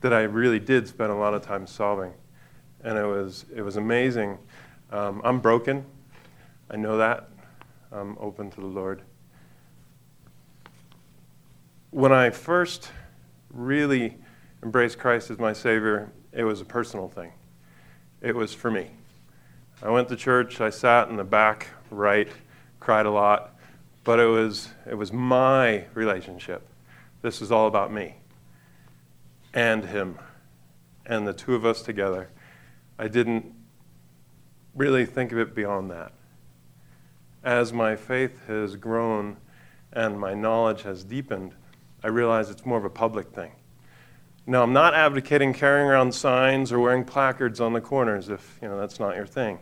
that 0.00 0.12
I 0.12 0.22
really 0.22 0.58
did 0.58 0.86
spend 0.86 1.10
a 1.10 1.14
lot 1.14 1.34
of 1.34 1.42
time 1.42 1.66
solving. 1.66 2.12
And 2.82 2.96
it 2.98 3.04
was, 3.04 3.46
it 3.54 3.62
was 3.62 3.76
amazing. 3.76 4.38
Um, 4.90 5.20
I'm 5.24 5.40
broken. 5.40 5.84
I 6.70 6.76
know 6.76 6.98
that. 6.98 7.28
I'm 7.90 8.16
open 8.18 8.50
to 8.50 8.60
the 8.60 8.66
Lord. 8.66 9.02
When 11.90 12.12
I 12.12 12.30
first 12.30 12.90
really 13.50 14.16
embraced 14.62 14.98
Christ 14.98 15.30
as 15.30 15.38
my 15.38 15.52
Savior, 15.52 16.10
it 16.32 16.44
was 16.44 16.60
a 16.60 16.64
personal 16.64 17.08
thing. 17.08 17.32
It 18.20 18.34
was 18.34 18.52
for 18.52 18.70
me. 18.70 18.90
I 19.82 19.90
went 19.90 20.08
to 20.08 20.16
church, 20.16 20.60
I 20.60 20.70
sat 20.70 21.08
in 21.08 21.16
the 21.16 21.24
back 21.24 21.68
right, 21.90 22.28
cried 22.80 23.06
a 23.06 23.10
lot, 23.10 23.56
but 24.04 24.18
it 24.18 24.26
was, 24.26 24.68
it 24.88 24.94
was 24.94 25.12
my 25.12 25.84
relationship. 25.94 26.66
This 27.22 27.40
was 27.40 27.52
all 27.52 27.66
about 27.66 27.92
me 27.92 28.16
and 29.54 29.84
Him 29.84 30.18
and 31.04 31.26
the 31.26 31.32
two 31.32 31.54
of 31.54 31.64
us 31.64 31.82
together. 31.82 32.28
I 32.98 33.08
didn't 33.08 33.54
really 34.74 35.06
think 35.06 35.32
of 35.32 35.38
it 35.38 35.54
beyond 35.54 35.90
that. 35.90 36.12
As 37.42 37.72
my 37.72 37.96
faith 37.96 38.46
has 38.46 38.76
grown 38.76 39.36
and 39.92 40.18
my 40.18 40.34
knowledge 40.34 40.82
has 40.82 41.04
deepened, 41.04 41.54
I 42.02 42.08
realize 42.08 42.50
it's 42.50 42.66
more 42.66 42.78
of 42.78 42.84
a 42.84 42.90
public 42.90 43.28
thing. 43.28 43.52
Now, 44.46 44.62
I'm 44.62 44.72
not 44.72 44.94
advocating 44.94 45.52
carrying 45.52 45.88
around 45.88 46.12
signs 46.12 46.70
or 46.70 46.78
wearing 46.78 47.04
placards 47.04 47.60
on 47.60 47.72
the 47.72 47.80
corners 47.80 48.28
if 48.28 48.58
you 48.62 48.68
know 48.68 48.78
that's 48.78 49.00
not 49.00 49.16
your 49.16 49.26
thing. 49.26 49.58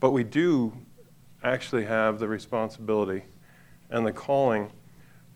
But 0.00 0.10
we 0.10 0.24
do 0.24 0.72
actually 1.42 1.84
have 1.84 2.18
the 2.18 2.26
responsibility 2.26 3.24
and 3.90 4.04
the 4.04 4.12
calling 4.12 4.72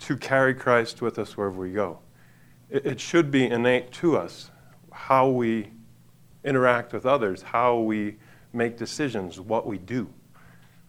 to 0.01 0.17
carry 0.17 0.55
Christ 0.55 1.01
with 1.03 1.19
us 1.19 1.37
wherever 1.37 1.61
we 1.61 1.71
go. 1.71 2.01
It, 2.71 3.01
should 3.01 3.31
be 3.31 3.47
innate 3.47 3.93
to 3.93 4.17
us 4.17 4.51
how 4.93 5.29
we 5.29 5.71
interact 6.45 6.93
with 6.93 7.07
others, 7.07 7.41
how 7.41 7.79
we 7.79 8.17
make 8.53 8.77
decisions, 8.77 9.41
what 9.41 9.67
we 9.67 9.79
do. 9.79 10.09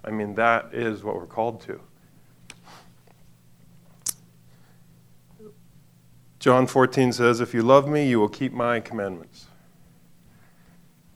I 0.03 0.11
mean, 0.11 0.35
that 0.35 0.73
is 0.73 1.03
what 1.03 1.15
we're 1.15 1.25
called 1.25 1.61
to. 1.61 1.79
John 6.39 6.67
14 6.67 7.11
says, 7.11 7.41
If 7.41 7.53
you 7.53 7.61
love 7.61 7.87
me, 7.87 8.07
you 8.07 8.19
will 8.19 8.29
keep 8.29 8.53
my 8.53 8.79
commandments. 8.79 9.47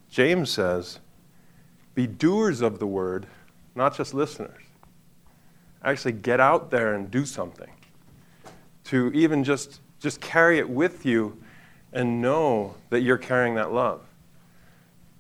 James 0.10 0.50
says, 0.50 1.00
Be 1.96 2.08
doers 2.08 2.62
of 2.62 2.80
the 2.80 2.88
word, 2.88 3.28
not 3.74 3.96
just 3.96 4.14
listeners. 4.14 4.64
Actually, 5.84 6.12
get 6.14 6.40
out 6.40 6.72
there 6.72 6.94
and 6.94 7.10
do 7.10 7.26
something. 7.26 7.72
To 8.86 9.12
even 9.14 9.44
just, 9.46 9.80
just 10.04 10.22
carry 10.22 10.60
it 10.60 10.70
with 10.70 11.04
you 11.04 11.36
and 11.92 12.22
know 12.22 12.76
that 12.92 13.02
you're 13.02 13.18
carrying 13.18 13.56
that 13.56 13.74
love. 13.74 14.02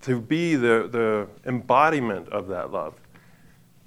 To 0.02 0.22
be 0.22 0.56
the, 0.56 0.88
the 0.92 1.28
embodiment 1.50 2.30
of 2.30 2.48
that 2.50 2.72
love. 2.72 2.94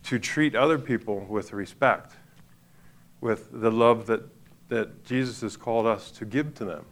To 0.04 0.18
treat 0.18 0.56
other 0.56 0.78
people 0.78 1.20
with 1.28 1.52
respect, 1.52 2.14
with 3.20 3.48
the 3.52 3.70
love 3.70 4.06
that 4.06 4.22
that 4.68 5.04
Jesus 5.04 5.40
has 5.42 5.56
called 5.56 5.86
us 5.86 6.10
to 6.12 6.24
give 6.24 6.54
to 6.54 6.64
them 6.64 6.84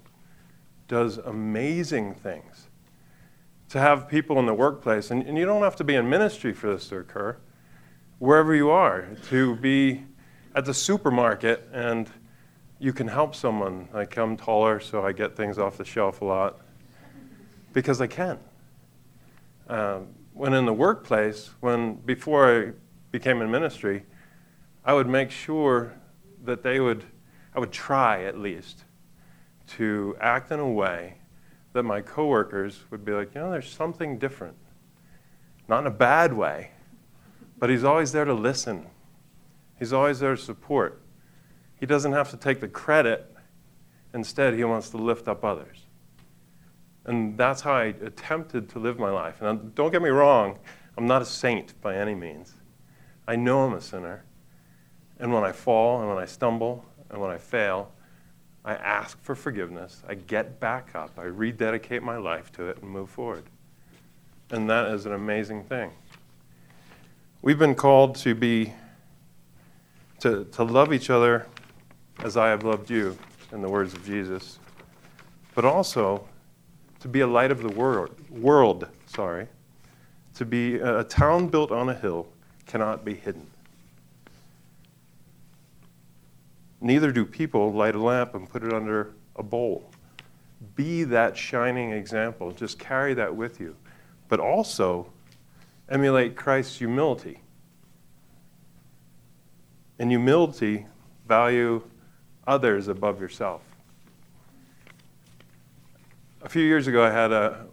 does 0.86 1.18
amazing 1.18 2.14
things. 2.14 2.68
To 3.70 3.80
have 3.80 4.08
people 4.08 4.38
in 4.38 4.46
the 4.46 4.54
workplace, 4.54 5.10
and, 5.10 5.22
and 5.22 5.36
you 5.36 5.44
don't 5.44 5.62
have 5.62 5.76
to 5.76 5.84
be 5.84 5.94
in 5.94 6.08
ministry 6.08 6.52
for 6.52 6.72
this 6.72 6.88
to 6.88 6.98
occur, 6.98 7.36
wherever 8.18 8.54
you 8.54 8.70
are, 8.70 9.08
to 9.30 9.56
be 9.56 10.04
at 10.54 10.64
the 10.64 10.74
supermarket 10.74 11.68
and 11.72 12.08
you 12.84 12.92
can 12.92 13.08
help 13.08 13.34
someone. 13.34 13.88
Like 13.94 14.14
I'm 14.18 14.36
taller, 14.36 14.78
so 14.78 15.06
I 15.06 15.12
get 15.12 15.34
things 15.34 15.58
off 15.58 15.78
the 15.78 15.86
shelf 15.86 16.20
a 16.20 16.26
lot 16.26 16.60
because 17.72 18.02
I 18.02 18.06
can. 18.06 18.38
Um, 19.70 20.08
when 20.34 20.52
in 20.52 20.66
the 20.66 20.72
workplace, 20.74 21.48
when 21.60 21.94
before 21.94 22.44
I 22.54 22.72
became 23.10 23.40
in 23.40 23.50
ministry, 23.50 24.04
I 24.84 24.92
would 24.92 25.06
make 25.06 25.30
sure 25.30 25.94
that 26.44 26.62
they 26.62 26.78
would, 26.78 27.04
I 27.54 27.58
would 27.58 27.72
try 27.72 28.24
at 28.24 28.38
least 28.38 28.84
to 29.78 30.14
act 30.20 30.52
in 30.52 30.60
a 30.60 30.70
way 30.70 31.14
that 31.72 31.84
my 31.84 32.02
coworkers 32.02 32.80
would 32.90 33.02
be 33.02 33.12
like, 33.12 33.34
you 33.34 33.40
know, 33.40 33.50
there's 33.50 33.70
something 33.70 34.18
different. 34.18 34.56
Not 35.68 35.80
in 35.80 35.86
a 35.86 35.90
bad 35.90 36.34
way, 36.34 36.72
but 37.58 37.70
he's 37.70 37.82
always 37.82 38.12
there 38.12 38.26
to 38.26 38.34
listen. 38.34 38.84
He's 39.78 39.94
always 39.94 40.20
there 40.20 40.36
to 40.36 40.42
support. 40.42 41.00
He 41.78 41.86
doesn't 41.86 42.12
have 42.12 42.30
to 42.30 42.36
take 42.36 42.60
the 42.60 42.68
credit. 42.68 43.30
Instead, 44.12 44.54
he 44.54 44.64
wants 44.64 44.90
to 44.90 44.96
lift 44.96 45.28
up 45.28 45.44
others. 45.44 45.78
And 47.04 47.36
that's 47.36 47.60
how 47.60 47.72
I 47.72 47.84
attempted 47.86 48.68
to 48.70 48.78
live 48.78 48.98
my 48.98 49.10
life. 49.10 49.42
And 49.42 49.74
don't 49.74 49.90
get 49.90 50.02
me 50.02 50.08
wrong, 50.08 50.58
I'm 50.96 51.06
not 51.06 51.20
a 51.20 51.26
saint 51.26 51.78
by 51.80 51.96
any 51.96 52.14
means. 52.14 52.54
I 53.26 53.36
know 53.36 53.64
I'm 53.64 53.74
a 53.74 53.80
sinner. 53.80 54.24
And 55.18 55.32
when 55.32 55.44
I 55.44 55.52
fall 55.52 56.00
and 56.00 56.08
when 56.08 56.18
I 56.18 56.24
stumble 56.24 56.84
and 57.10 57.20
when 57.20 57.30
I 57.30 57.38
fail, 57.38 57.90
I 58.64 58.74
ask 58.74 59.22
for 59.22 59.34
forgiveness. 59.34 60.02
I 60.08 60.14
get 60.14 60.58
back 60.60 60.94
up. 60.94 61.18
I 61.18 61.24
rededicate 61.24 62.02
my 62.02 62.16
life 62.16 62.50
to 62.52 62.68
it 62.68 62.78
and 62.80 62.90
move 62.90 63.10
forward. 63.10 63.44
And 64.50 64.68
that 64.70 64.88
is 64.88 65.04
an 65.04 65.12
amazing 65.12 65.64
thing. 65.64 65.90
We've 67.42 67.58
been 67.58 67.74
called 67.74 68.16
to 68.16 68.34
be, 68.34 68.72
to, 70.20 70.44
to 70.44 70.64
love 70.64 70.94
each 70.94 71.10
other 71.10 71.46
as 72.22 72.36
I 72.36 72.48
have 72.48 72.62
loved 72.62 72.90
you, 72.90 73.18
in 73.52 73.62
the 73.62 73.68
words 73.68 73.94
of 73.94 74.04
Jesus, 74.04 74.58
but 75.54 75.64
also 75.64 76.26
to 77.00 77.08
be 77.08 77.20
a 77.20 77.26
light 77.26 77.50
of 77.50 77.62
the 77.62 77.68
world, 77.68 78.14
world 78.30 78.88
sorry, 79.06 79.46
to 80.34 80.44
be 80.44 80.76
a 80.76 81.04
town 81.04 81.48
built 81.48 81.70
on 81.70 81.88
a 81.88 81.94
hill 81.94 82.26
cannot 82.66 83.04
be 83.04 83.14
hidden. 83.14 83.46
Neither 86.80 87.12
do 87.12 87.24
people 87.24 87.72
light 87.72 87.94
a 87.94 88.02
lamp 88.02 88.34
and 88.34 88.48
put 88.48 88.64
it 88.64 88.72
under 88.72 89.14
a 89.36 89.42
bowl. 89.42 89.90
Be 90.74 91.04
that 91.04 91.36
shining 91.36 91.92
example. 91.92 92.50
Just 92.50 92.78
carry 92.78 93.14
that 93.14 93.34
with 93.34 93.60
you. 93.60 93.76
But 94.28 94.40
also 94.40 95.10
emulate 95.88 96.36
Christ's 96.36 96.78
humility. 96.78 97.40
In 99.98 100.10
humility, 100.10 100.86
value 101.28 101.82
others 102.46 102.88
above 102.88 103.20
yourself. 103.20 103.62
A 106.42 106.48
few 106.48 106.62
years 106.62 106.86
ago, 106.86 107.02
I 107.02 107.10
had 107.10 107.32
a 107.32 107.66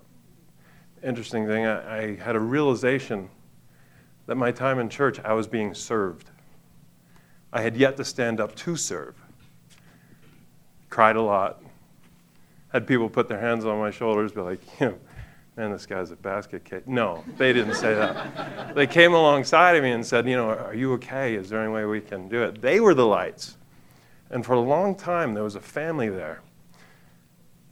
interesting 1.03 1.47
thing. 1.47 1.65
I, 1.65 1.97
I 1.97 2.15
had 2.15 2.35
a 2.35 2.39
realization 2.39 3.29
that 4.27 4.35
my 4.35 4.51
time 4.51 4.79
in 4.79 4.89
church, 4.89 5.19
I 5.19 5.33
was 5.33 5.47
being 5.47 5.73
served. 5.73 6.29
I 7.51 7.61
had 7.61 7.75
yet 7.75 7.97
to 7.97 8.05
stand 8.05 8.39
up 8.39 8.55
to 8.55 8.75
serve. 8.75 9.15
Cried 10.89 11.15
a 11.15 11.21
lot. 11.21 11.61
Had 12.71 12.87
people 12.87 13.09
put 13.09 13.27
their 13.27 13.39
hands 13.39 13.65
on 13.65 13.77
my 13.79 13.91
shoulders, 13.91 14.31
be 14.31 14.41
like, 14.41 14.61
you 14.79 14.87
know, 14.87 14.97
man, 15.57 15.71
this 15.71 15.85
guy's 15.85 16.11
a 16.11 16.15
basket 16.15 16.63
case. 16.63 16.83
No, 16.85 17.23
they 17.37 17.51
didn't 17.51 17.75
say 17.75 17.93
that. 17.93 18.73
they 18.75 18.87
came 18.87 19.13
alongside 19.13 19.75
of 19.75 19.83
me 19.83 19.91
and 19.91 20.05
said, 20.05 20.27
you 20.27 20.37
know, 20.37 20.49
are 20.49 20.73
you 20.73 20.93
okay? 20.93 21.35
Is 21.35 21.49
there 21.49 21.61
any 21.61 21.71
way 21.71 21.85
we 21.85 21.99
can 21.99 22.29
do 22.29 22.43
it? 22.43 22.61
They 22.61 22.79
were 22.79 22.93
the 22.93 23.05
lights. 23.05 23.57
And 24.31 24.45
for 24.45 24.53
a 24.53 24.59
long 24.59 24.95
time, 24.95 25.33
there 25.33 25.43
was 25.43 25.55
a 25.55 25.61
family 25.61 26.09
there. 26.09 26.41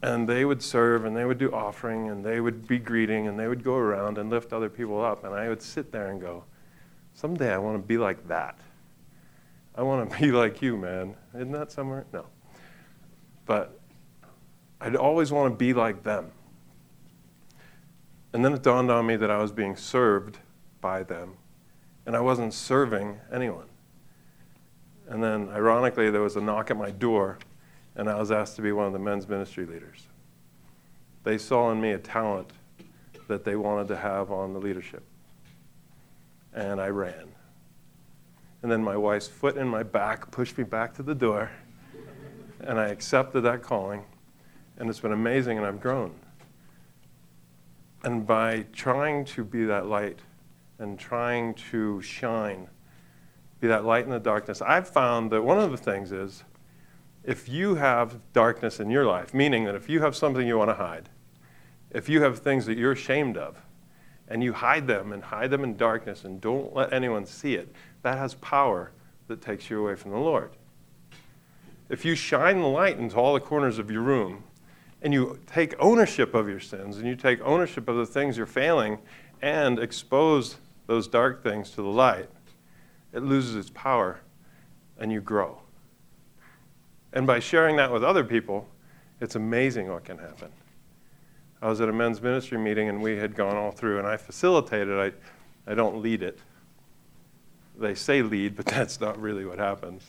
And 0.02 0.30
they 0.30 0.46
would 0.46 0.62
serve 0.62 1.06
and 1.06 1.16
they 1.16 1.26
would 1.26 1.38
do 1.38 1.52
offering 1.52 2.10
and 2.10 2.24
they 2.24 2.40
would 2.42 2.68
be 2.68 2.78
greeting 2.78 3.28
and 3.28 3.40
they 3.40 3.48
would 3.48 3.64
go 3.64 3.76
around 3.76 4.18
and 4.18 4.30
lift 4.30 4.54
other 4.54 4.70
people 4.70 5.04
up. 5.04 5.24
And 5.24 5.34
I 5.34 5.50
would 5.50 5.62
sit 5.62 5.92
there 5.92 6.08
and 6.08 6.22
go, 6.22 6.44
someday 7.14 7.54
I 7.54 7.58
want 7.58 7.82
to 7.82 7.86
be 7.86 7.98
like 7.98 8.28
that. 8.28 8.60
I 9.74 9.82
want 9.84 10.12
to 10.12 10.18
be 10.20 10.32
like 10.32 10.62
you, 10.62 10.78
man. 10.78 11.16
Isn't 11.34 11.54
that 11.54 11.72
somewhere? 11.72 12.06
No. 12.14 12.26
But 13.46 13.80
I'd 14.82 14.96
always 14.96 15.32
want 15.32 15.54
to 15.54 15.58
be 15.58 15.74
like 15.74 16.04
them. 16.04 16.32
And 18.34 18.44
then 18.46 18.54
it 18.54 18.62
dawned 18.62 18.92
on 18.92 19.08
me 19.08 19.16
that 19.16 19.32
I 19.32 19.38
was 19.38 19.52
being 19.52 19.76
served 19.76 20.38
by 20.82 21.04
them, 21.04 21.34
and 22.06 22.16
I 22.16 22.20
wasn't 22.20 22.54
serving 22.54 23.20
anyone. 23.32 23.69
And 25.10 25.24
then, 25.24 25.50
ironically, 25.50 26.12
there 26.12 26.22
was 26.22 26.36
a 26.36 26.42
knock 26.42 26.70
at 26.70 26.78
my 26.78 26.92
door, 26.92 27.40
and 27.96 28.08
I 28.08 28.16
was 28.16 28.32
asked 28.32 28.56
to 28.58 28.62
be 28.62 28.72
one 28.72 28.86
of 28.86 28.94
the 28.94 29.00
men's 29.00 29.28
ministry 29.28 29.66
leaders. 29.66 30.08
They 31.24 31.40
saw 31.40 31.72
in 31.72 31.82
me 31.82 31.92
a 31.92 31.98
talent 31.98 32.52
that 33.28 33.44
they 33.44 33.56
wanted 33.56 33.88
to 33.88 33.98
have 33.98 34.32
on 34.32 34.54
the 34.54 34.60
leadership. 34.60 35.04
And 36.54 36.80
I 36.80 36.90
ran. 36.90 37.28
And 38.62 38.72
then 38.72 38.84
my 38.84 38.96
wife's 38.96 39.28
foot 39.28 39.58
in 39.58 39.68
my 39.68 39.82
back 39.82 40.30
pushed 40.30 40.58
me 40.58 40.64
back 40.64 40.94
to 40.96 41.04
the 41.04 41.16
door. 41.16 41.50
And 42.62 42.80
I 42.80 42.90
accepted 42.90 43.42
that 43.42 43.64
calling. 43.64 44.04
And 44.78 44.90
it's 44.90 45.00
been 45.00 45.12
amazing, 45.12 45.58
and 45.58 45.66
I've 45.66 45.82
grown. 45.82 46.14
And 48.04 48.28
by 48.28 48.68
trying 48.74 49.26
to 49.26 49.44
be 49.44 49.66
that 49.66 49.88
light 49.88 50.20
and 50.78 51.00
trying 51.00 51.56
to 51.72 52.00
shine, 52.02 52.68
be 53.60 53.68
that 53.68 53.86
light 53.86 54.06
in 54.06 54.12
the 54.12 54.20
darkness, 54.20 54.62
I've 54.62 54.88
found 54.88 55.32
that 55.32 55.42
one 55.42 55.60
of 55.60 55.72
the 55.72 55.78
things 55.78 56.12
is 56.12 56.44
if 57.24 57.50
you 57.50 57.76
have 57.76 58.20
darkness 58.34 58.80
in 58.80 58.90
your 58.90 59.06
life, 59.06 59.34
meaning 59.34 59.66
that 59.66 59.76
if 59.76 59.90
you 59.90 60.02
have 60.02 60.16
something 60.16 60.48
you 60.48 60.58
want 60.58 60.70
to 60.70 60.76
hide, 60.76 61.10
if 61.92 62.08
you 62.08 62.22
have 62.22 62.40
things 62.40 62.66
that 62.66 62.78
you're 62.78 62.94
ashamed 62.94 63.38
of, 63.38 63.58
and 64.30 64.44
you 64.44 64.54
hide 64.54 64.88
them 64.88 65.12
and 65.12 65.24
hide 65.24 65.50
them 65.50 65.64
in 65.64 65.76
darkness 65.76 66.24
and 66.24 66.40
don't 66.40 66.74
let 66.74 66.94
anyone 66.94 67.26
see 67.26 67.56
it, 67.56 67.74
that 68.04 68.18
has 68.18 68.36
power 68.36 68.92
that 69.28 69.42
takes 69.42 69.70
you 69.70 69.82
away 69.82 69.96
from 69.96 70.12
the 70.12 70.18
Lord. 70.18 70.52
If 71.90 72.06
you 72.06 72.16
shine 72.16 72.62
the 72.62 72.68
light 72.68 73.00
into 73.00 73.18
all 73.18 73.34
the 73.34 73.40
corners 73.40 73.80
of 73.80 73.90
your 73.90 74.04
room 74.04 74.44
and 75.02 75.14
you 75.14 75.40
take 75.48 75.74
ownership 75.80 76.36
of 76.36 76.48
your 76.48 76.60
sins 76.60 76.98
and 76.98 77.08
you 77.08 77.16
take 77.16 77.42
ownership 77.42 77.90
of 77.90 77.98
the 77.98 78.06
things 78.06 78.38
you're 78.38 78.46
failing 78.46 79.00
and 79.42 79.80
expose 79.80 80.58
those 80.86 81.08
dark 81.08 81.42
things 81.42 81.72
to 81.72 81.78
the 81.78 81.88
light, 81.88 82.30
it 83.14 83.24
loses 83.24 83.56
its 83.56 83.70
power 83.74 84.22
and 84.98 85.12
you 85.12 85.22
grow. 85.22 85.60
And 87.14 87.26
by 87.26 87.40
sharing 87.40 87.76
that 87.78 87.92
with 87.92 88.04
other 88.04 88.24
people, 88.24 88.68
it's 89.20 89.36
amazing 89.36 89.90
what 89.90 90.04
can 90.04 90.18
happen. 90.18 90.50
I 91.62 91.68
was 91.68 91.82
at 91.82 91.90
a 91.90 91.94
men's 91.94 92.22
ministry 92.22 92.58
meeting 92.58 92.88
and 92.88 93.02
we 93.02 93.18
had 93.18 93.36
gone 93.36 93.56
all 93.56 93.72
through, 93.72 93.98
and 93.98 94.08
I 94.08 94.16
facilitated. 94.16 94.98
I, 94.98 95.72
I 95.72 95.76
don't 95.76 96.02
lead 96.02 96.24
it. 96.24 96.40
They 97.78 97.96
say 97.96 98.22
lead, 98.22 98.56
but 98.56 98.66
that's 98.68 99.02
not 99.02 99.20
really 99.20 99.46
what 99.46 99.58
happens. 99.58 100.04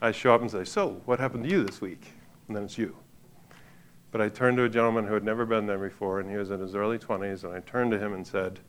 I 0.00 0.12
show 0.12 0.34
up 0.34 0.40
and 0.40 0.50
say, 0.50 0.64
So, 0.64 1.00
what 1.04 1.18
happened 1.18 1.44
to 1.44 1.50
you 1.50 1.64
this 1.64 1.80
week? 1.80 2.12
And 2.48 2.56
then 2.56 2.64
it's 2.64 2.78
you. 2.78 2.96
But 4.10 4.20
I 4.20 4.28
turned 4.28 4.56
to 4.58 4.64
a 4.64 4.68
gentleman 4.68 5.06
who 5.06 5.14
had 5.14 5.24
never 5.24 5.44
been 5.44 5.66
there 5.66 5.78
before, 5.78 6.20
and 6.20 6.30
he 6.30 6.36
was 6.36 6.50
in 6.50 6.60
his 6.60 6.74
early 6.74 6.98
20s, 6.98 7.44
and 7.44 7.52
I 7.52 7.60
turned 7.60 7.90
to 7.90 7.98
him 7.98 8.14
and 8.14 8.26
said, 8.26 8.60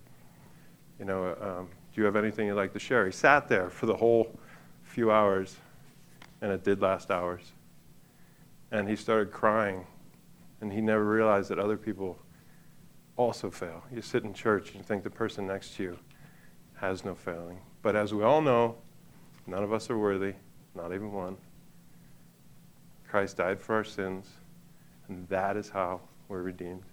You 0.99 1.05
know, 1.05 1.35
um, 1.39 1.69
do 1.97 2.01
you 2.03 2.05
have 2.05 2.15
anything 2.15 2.45
you'd 2.45 2.53
like 2.53 2.73
to 2.73 2.79
share? 2.79 3.07
He 3.07 3.11
sat 3.11 3.47
there 3.47 3.71
for 3.71 3.87
the 3.87 3.95
whole 3.95 4.31
few 4.83 5.09
hours, 5.09 5.57
and 6.41 6.51
it 6.51 6.63
did 6.63 6.79
last 6.79 7.09
hours. 7.09 7.53
And 8.69 8.87
he 8.87 8.95
started 8.95 9.31
crying 9.31 9.87
and 10.61 10.71
he 10.71 10.79
never 10.79 11.03
realized 11.03 11.49
that 11.49 11.57
other 11.57 11.75
people 11.75 12.19
also 13.15 13.49
fail. 13.49 13.83
You 13.91 14.03
sit 14.03 14.23
in 14.23 14.35
church 14.35 14.67
and 14.67 14.75
you 14.75 14.83
think 14.83 15.03
the 15.03 15.09
person 15.09 15.47
next 15.47 15.75
to 15.77 15.83
you 15.83 15.97
has 16.75 17.03
no 17.03 17.15
failing. 17.15 17.61
But 17.81 17.95
as 17.95 18.13
we 18.13 18.21
all 18.21 18.41
know, 18.41 18.75
none 19.47 19.63
of 19.63 19.73
us 19.73 19.89
are 19.89 19.97
worthy, 19.97 20.33
not 20.75 20.93
even 20.93 21.11
one. 21.11 21.35
Christ 23.07 23.37
died 23.37 23.59
for 23.59 23.73
our 23.73 23.83
sins, 23.83 24.27
and 25.07 25.27
that 25.29 25.57
is 25.57 25.69
how 25.69 26.01
we're 26.27 26.43
redeemed. 26.43 26.83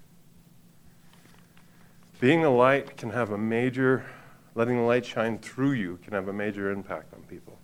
Being 2.21 2.47
a 2.47 2.51
light 2.51 2.97
can 2.97 3.11
have 3.11 3.33
a 3.33 3.39
major, 3.39 4.07
letting 4.55 4.77
the 4.77 4.83
light 4.83 5.05
shine 5.05 5.39
through 5.39 5.73
you 5.73 5.99
can 6.03 6.13
have 6.13 6.29
a 6.29 6.33
major 6.33 6.71
impact 6.71 7.13
on 7.15 7.23
people. 7.23 7.59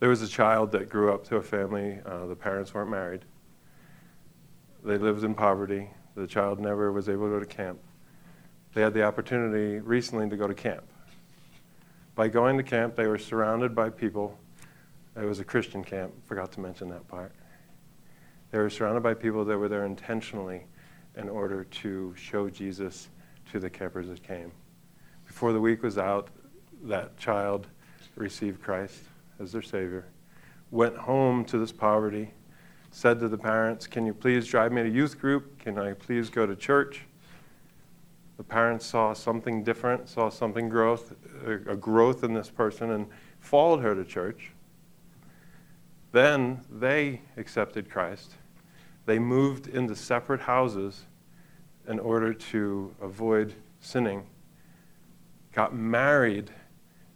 There 0.00 0.08
was 0.08 0.22
a 0.22 0.28
child 0.28 0.72
that 0.72 0.88
grew 0.88 1.12
up 1.12 1.24
to 1.28 1.36
a 1.36 1.42
family, 1.42 2.00
uh, 2.04 2.26
the 2.26 2.36
parents 2.36 2.74
weren't 2.74 2.90
married 2.90 3.24
they 4.86 4.98
lived 4.98 5.24
in 5.24 5.34
poverty. 5.34 5.90
The 6.14 6.26
child 6.26 6.60
never 6.60 6.92
was 6.92 7.08
able 7.08 7.26
to 7.26 7.32
go 7.32 7.40
to 7.40 7.46
camp. 7.46 7.80
They 8.72 8.82
had 8.82 8.94
the 8.94 9.02
opportunity 9.02 9.80
recently 9.80 10.30
to 10.30 10.36
go 10.36 10.46
to 10.46 10.54
camp. 10.54 10.84
By 12.14 12.28
going 12.28 12.56
to 12.56 12.62
camp, 12.62 12.94
they 12.94 13.06
were 13.06 13.18
surrounded 13.18 13.74
by 13.74 13.90
people 13.90 14.38
It 15.16 15.24
was 15.24 15.40
a 15.40 15.44
Christian 15.44 15.82
camp. 15.82 16.12
Forgot 16.26 16.52
to 16.52 16.60
mention 16.60 16.88
that 16.90 17.08
part. 17.08 17.32
They 18.50 18.58
were 18.58 18.70
surrounded 18.70 19.02
by 19.02 19.14
people 19.14 19.44
that 19.46 19.56
were 19.56 19.68
there 19.68 19.86
intentionally 19.86 20.66
in 21.16 21.28
order 21.28 21.64
to 21.64 22.14
show 22.16 22.50
Jesus 22.50 23.08
to 23.50 23.58
the 23.58 23.70
campers 23.70 24.08
that 24.08 24.22
came. 24.22 24.52
Before 25.36 25.52
the 25.52 25.60
week 25.60 25.82
was 25.82 25.98
out, 25.98 26.30
that 26.84 27.18
child 27.18 27.66
received 28.14 28.62
Christ 28.62 29.00
as 29.38 29.52
their 29.52 29.60
Savior, 29.60 30.06
went 30.70 30.96
home 30.96 31.44
to 31.44 31.58
this 31.58 31.72
poverty, 31.72 32.32
said 32.90 33.20
to 33.20 33.28
the 33.28 33.36
parents, 33.36 33.86
Can 33.86 34.06
you 34.06 34.14
please 34.14 34.46
drive 34.46 34.72
me 34.72 34.82
to 34.82 34.88
youth 34.88 35.20
group? 35.20 35.58
Can 35.58 35.78
I 35.78 35.92
please 35.92 36.30
go 36.30 36.46
to 36.46 36.56
church? 36.56 37.02
The 38.38 38.44
parents 38.44 38.86
saw 38.86 39.12
something 39.12 39.62
different, 39.62 40.08
saw 40.08 40.30
something 40.30 40.70
growth, 40.70 41.12
a 41.44 41.76
growth 41.76 42.24
in 42.24 42.32
this 42.32 42.48
person, 42.48 42.92
and 42.92 43.06
followed 43.38 43.80
her 43.80 43.94
to 43.94 44.06
church. 44.06 44.52
Then 46.12 46.62
they 46.70 47.20
accepted 47.36 47.90
Christ. 47.90 48.36
They 49.04 49.18
moved 49.18 49.66
into 49.66 49.96
separate 49.96 50.40
houses 50.40 51.04
in 51.86 51.98
order 51.98 52.32
to 52.32 52.94
avoid 53.02 53.52
sinning, 53.80 54.24
got 55.56 55.74
married, 55.74 56.50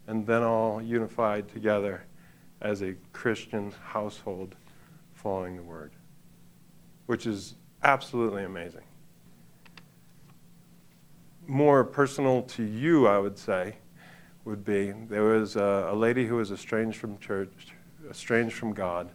and 0.06 0.26
then 0.26 0.42
all 0.42 0.80
unified 0.80 1.46
together 1.46 2.02
as 2.62 2.80
a 2.80 2.94
Christian 3.12 3.70
household 3.84 4.56
following 5.12 5.56
the 5.56 5.62
word, 5.62 5.92
which 7.04 7.26
is 7.26 7.54
absolutely 7.82 8.42
amazing. 8.42 8.80
More 11.46 11.84
personal 11.84 12.40
to 12.44 12.62
you, 12.62 13.06
I 13.06 13.18
would 13.18 13.36
say, 13.36 13.76
would 14.46 14.64
be 14.64 14.92
there 14.92 15.24
was 15.24 15.56
a, 15.56 15.88
a 15.90 15.94
lady 15.94 16.24
who 16.24 16.36
was 16.36 16.50
estranged 16.50 16.96
from 16.96 17.18
church, 17.18 17.74
estranged 18.08 18.54
from 18.54 18.72
God, 18.72 19.10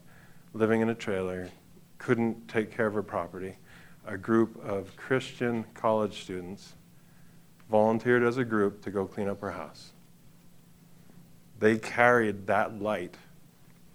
living 0.53 0.81
in 0.81 0.89
a 0.89 0.95
trailer, 0.95 1.49
couldn't 1.97 2.47
take 2.47 2.69
care 2.69 2.85
of 2.85 2.93
her 2.93 3.01
property. 3.01 3.55
A 4.05 4.19
group 4.19 4.63
of 4.63 4.95
Christian 4.95 5.65
college 5.73 6.21
students 6.21 6.75
volunteered 7.69 8.23
as 8.23 8.37
a 8.37 8.45
group 8.45 8.81
to 8.83 8.91
go 8.91 9.05
clean 9.05 9.27
up 9.27 9.41
her 9.41 9.51
house. 9.51 9.91
They 11.59 11.77
carried 11.77 12.47
that 12.47 12.81
light 12.81 13.15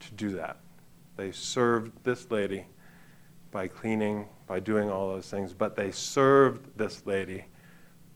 to 0.01 0.15
do 0.15 0.31
that. 0.31 0.57
They 1.17 1.33
served 1.33 1.93
this 2.05 2.31
lady 2.31 2.67
by 3.51 3.69
cleaning, 3.69 4.27
by 4.47 4.61
doing 4.61 4.91
all 4.91 5.09
those 5.09 5.29
things, 5.29 5.53
but 5.53 5.77
they 5.77 5.91
served 5.91 6.79
this 6.79 7.05
lady 7.07 7.45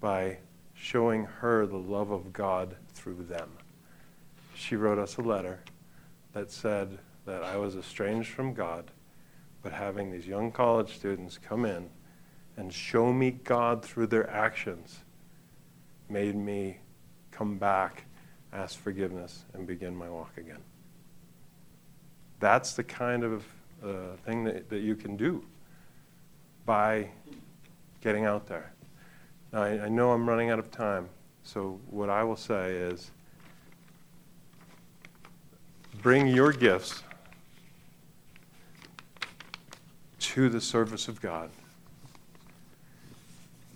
by 0.01 0.39
showing 0.75 1.25
her 1.25 1.67
the 1.67 1.77
love 1.77 2.11
of 2.11 2.33
God 2.33 2.77
through 2.93 3.25
them. 3.25 3.51
She 4.55 4.77
wrote 4.77 4.99
us 4.99 5.17
a 5.17 5.23
letter 5.23 5.61
that 6.33 6.51
said 6.51 6.99
that 7.27 7.43
I 7.43 7.57
was 7.57 7.77
estranged 7.77 8.31
from 8.31 8.55
God, 8.55 8.91
but 9.63 9.73
having 9.73 10.11
these 10.11 10.27
young 10.27 10.51
college 10.51 10.95
students 10.95 11.39
come 11.39 11.65
in 11.65 11.89
and 12.57 12.73
show 12.73 13.13
me 13.13 13.31
God 13.31 13.85
through 13.85 14.07
their 14.07 14.29
actions 14.31 15.05
made 16.09 16.35
me 16.35 16.79
come 17.31 17.59
back, 17.59 18.05
ask 18.53 18.79
forgiveness, 18.79 19.45
and 19.55 19.67
begin 19.67 19.95
my 19.95 20.09
walk 20.09 20.37
again. 20.37 20.63
That's 22.41 22.75
the 22.75 22.85
kind 22.85 23.25
of 23.25 23.45
uh, 23.83 24.17
thing 24.25 24.45
that, 24.45 24.69
that 24.69 24.81
you 24.81 24.95
can 24.95 25.17
do 25.17 25.45
by 26.67 27.09
getting 28.01 28.25
out 28.25 28.47
there. 28.47 28.73
Now, 29.53 29.63
I, 29.63 29.85
I 29.85 29.89
know 29.89 30.13
I'm 30.13 30.29
running 30.29 30.51
out 30.51 30.59
of 30.59 30.71
time, 30.71 31.09
so 31.43 31.81
what 31.91 32.11
I 32.11 32.23
will 32.25 32.37
say 32.37 32.73
is 32.73 33.11
bring 36.03 36.27
your 36.27 36.53
gifts 36.53 37.03
to 40.19 40.49
the 40.49 40.61
service 40.61 41.09
of 41.09 41.21
God. 41.21 41.51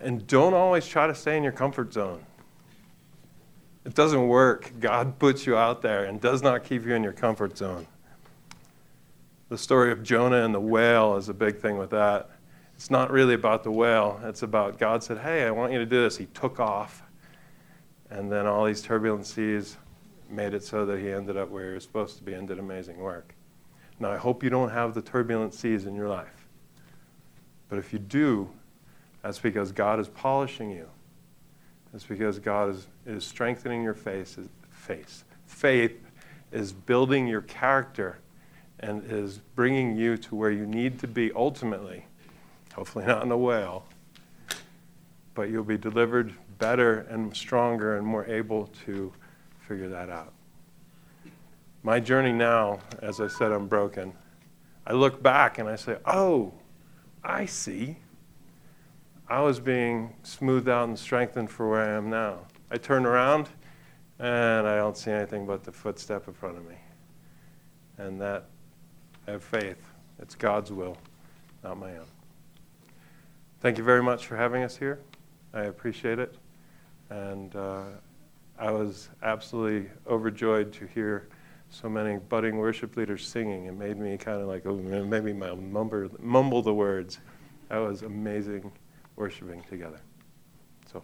And 0.01 0.27
don't 0.27 0.55
always 0.55 0.87
try 0.87 1.07
to 1.07 1.15
stay 1.15 1.37
in 1.37 1.43
your 1.43 1.53
comfort 1.53 1.93
zone. 1.93 2.25
It 3.85 3.95
doesn't 3.95 4.29
work. 4.29 4.73
God 4.81 5.19
puts 5.19 5.47
you 5.47 5.57
out 5.57 5.83
there 5.83 6.05
and 6.05 6.21
does 6.21 6.43
not 6.43 6.65
keep 6.65 6.85
you 6.85 6.95
in 6.95 7.03
your 7.03 7.13
comfort 7.13 7.57
zone. 7.57 7.87
The 9.49 9.59
story 9.59 9.91
of 9.91 10.03
Jonah 10.03 10.45
and 10.45 10.55
the 10.55 10.61
whale 10.61 11.17
is 11.17 11.29
a 11.29 11.35
big 11.35 11.59
thing 11.59 11.79
with 11.79 11.91
that. 11.91 12.31
It's 12.77 12.91
not 12.91 13.11
really 13.11 13.35
about 13.35 13.65
the 13.65 13.73
whale, 13.73 14.21
it's 14.23 14.43
about 14.43 14.79
God 14.79 15.03
said, 15.03 15.19
Hey, 15.19 15.45
I 15.45 15.51
want 15.51 15.73
you 15.73 15.79
to 15.79 15.87
do 15.87 16.03
this. 16.03 16.17
He 16.17 16.27
took 16.27 16.61
off. 16.61 17.03
And 18.11 18.31
then 18.31 18.47
all 18.47 18.65
these 18.65 18.83
turbulent 18.83 19.27
seas 19.27 19.77
made 20.31 20.55
it 20.55 20.63
so 20.63 20.87
that 20.87 20.99
he 20.99 21.11
ended 21.11 21.37
up 21.37 21.51
where 21.51 21.69
he 21.69 21.75
was 21.75 21.83
supposed 21.83 22.19
to 22.19 22.23
be 22.23 22.35
and 22.35 22.47
did 22.47 22.59
amazing 22.59 22.99
work. 22.99 23.35
Now, 23.99 24.13
I 24.13 24.17
hope 24.17 24.45
you 24.45 24.51
don't 24.51 24.71
have 24.71 24.95
the 24.95 25.03
turbulent 25.03 25.55
seas 25.55 25.87
in 25.87 25.95
your 25.95 26.09
life. 26.09 26.47
But 27.69 27.79
if 27.79 27.93
you 27.93 27.99
do, 27.99 28.49
that's 29.23 29.39
because 29.39 29.73
God 29.73 30.01
is 30.01 30.09
polishing 30.09 30.71
you. 30.71 30.89
It's 31.95 32.05
because 32.05 32.39
God 32.39 32.71
is, 32.71 32.87
is 33.07 33.25
strengthening 33.25 33.83
your 33.83 33.95
face, 33.95 34.39
face. 34.71 35.25
Faith 35.47 35.99
is 36.53 36.73
building 36.73 37.27
your 37.27 37.43
character 37.43 38.19
and 38.81 39.03
is 39.11 39.41
bringing 39.55 39.97
you 39.97 40.17
to 40.17 40.35
where 40.35 40.51
you 40.51 40.67
need 40.67 40.99
to 41.01 41.09
be 41.09 41.33
ultimately. 41.33 42.05
Hopefully, 42.75 43.07
not 43.07 43.25
in 43.25 43.33
a 43.33 43.37
whale, 43.37 43.85
but 45.35 45.51
you'll 45.51 45.65
be 45.65 45.79
delivered 45.79 46.33
better 46.59 47.01
and 47.11 47.35
stronger 47.35 47.97
and 47.97 48.07
more 48.07 48.27
able 48.27 48.69
to 48.85 49.13
figure 49.67 49.89
that 49.89 50.11
out. 50.11 50.33
My 51.83 52.01
journey 52.01 52.33
now, 52.33 52.81
as 53.01 53.21
I 53.21 53.29
said, 53.29 53.53
I'm 53.53 53.67
broken. 53.67 54.13
I 54.87 54.93
look 54.93 55.23
back 55.23 55.59
and 55.59 55.69
I 55.69 55.77
say, 55.77 55.99
oh, 56.05 56.53
I 57.23 57.47
see. 57.47 57.99
I 59.31 59.41
was 59.41 59.61
being 59.61 60.15
smoothed 60.23 60.71
out 60.71 60.89
and 60.89 60.99
strengthened 60.99 61.51
for 61.51 61.69
where 61.69 61.83
I 61.83 61.91
am 61.91 62.09
now. 62.09 62.39
I 62.71 62.79
turn 62.79 63.05
around 63.05 63.51
and 64.19 64.67
I 64.67 64.77
don't 64.77 64.97
see 64.97 65.11
anything 65.11 65.45
but 65.45 65.65
the 65.65 65.73
footstep 65.73 66.29
in 66.29 66.35
front 66.35 66.57
of 66.57 66.67
me. 66.67 66.77
And 67.99 68.19
that, 68.23 68.47
I 69.27 69.33
have 69.33 69.45
faith. 69.45 69.85
It's 70.19 70.35
God's 70.35 70.73
will, 70.73 70.97
not 71.63 71.77
my 71.77 71.91
own. 71.99 72.07
Thank 73.61 73.77
you 73.77 73.85
very 73.85 74.03
much 74.03 74.27
for 74.27 74.35
having 74.35 74.63
us 74.63 74.79
here. 74.79 75.01
I 75.53 75.65
appreciate 75.65 76.19
it. 76.19 76.35
And 77.11 77.55
uh, 77.55 77.83
I 78.59 78.71
was 78.71 79.11
absolutely 79.23 79.91
overjoyed 80.07 80.73
to 80.75 80.87
hear 80.87 81.29
so 81.69 81.87
many 81.91 82.17
budding 82.17 82.57
worship 82.57 82.97
leaders 82.97 83.27
singing. 83.27 83.67
It 83.67 83.75
made 83.75 83.99
me 83.99 84.17
kind 84.17 84.41
of 84.41 84.49
like, 84.49 84.65
oh, 84.65 84.77
maybe 84.77 85.35
mumble, 85.35 86.09
mumble 86.19 86.63
the 86.63 86.73
words. 86.73 87.19
That 87.69 87.79
was 87.79 88.01
amazing 88.01 88.73
worshiping 89.19 89.63
together. 89.69 90.01
So, 90.91 91.03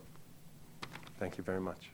thank 1.19 1.37
you 1.37 1.45
very 1.45 1.61
much. 1.61 1.94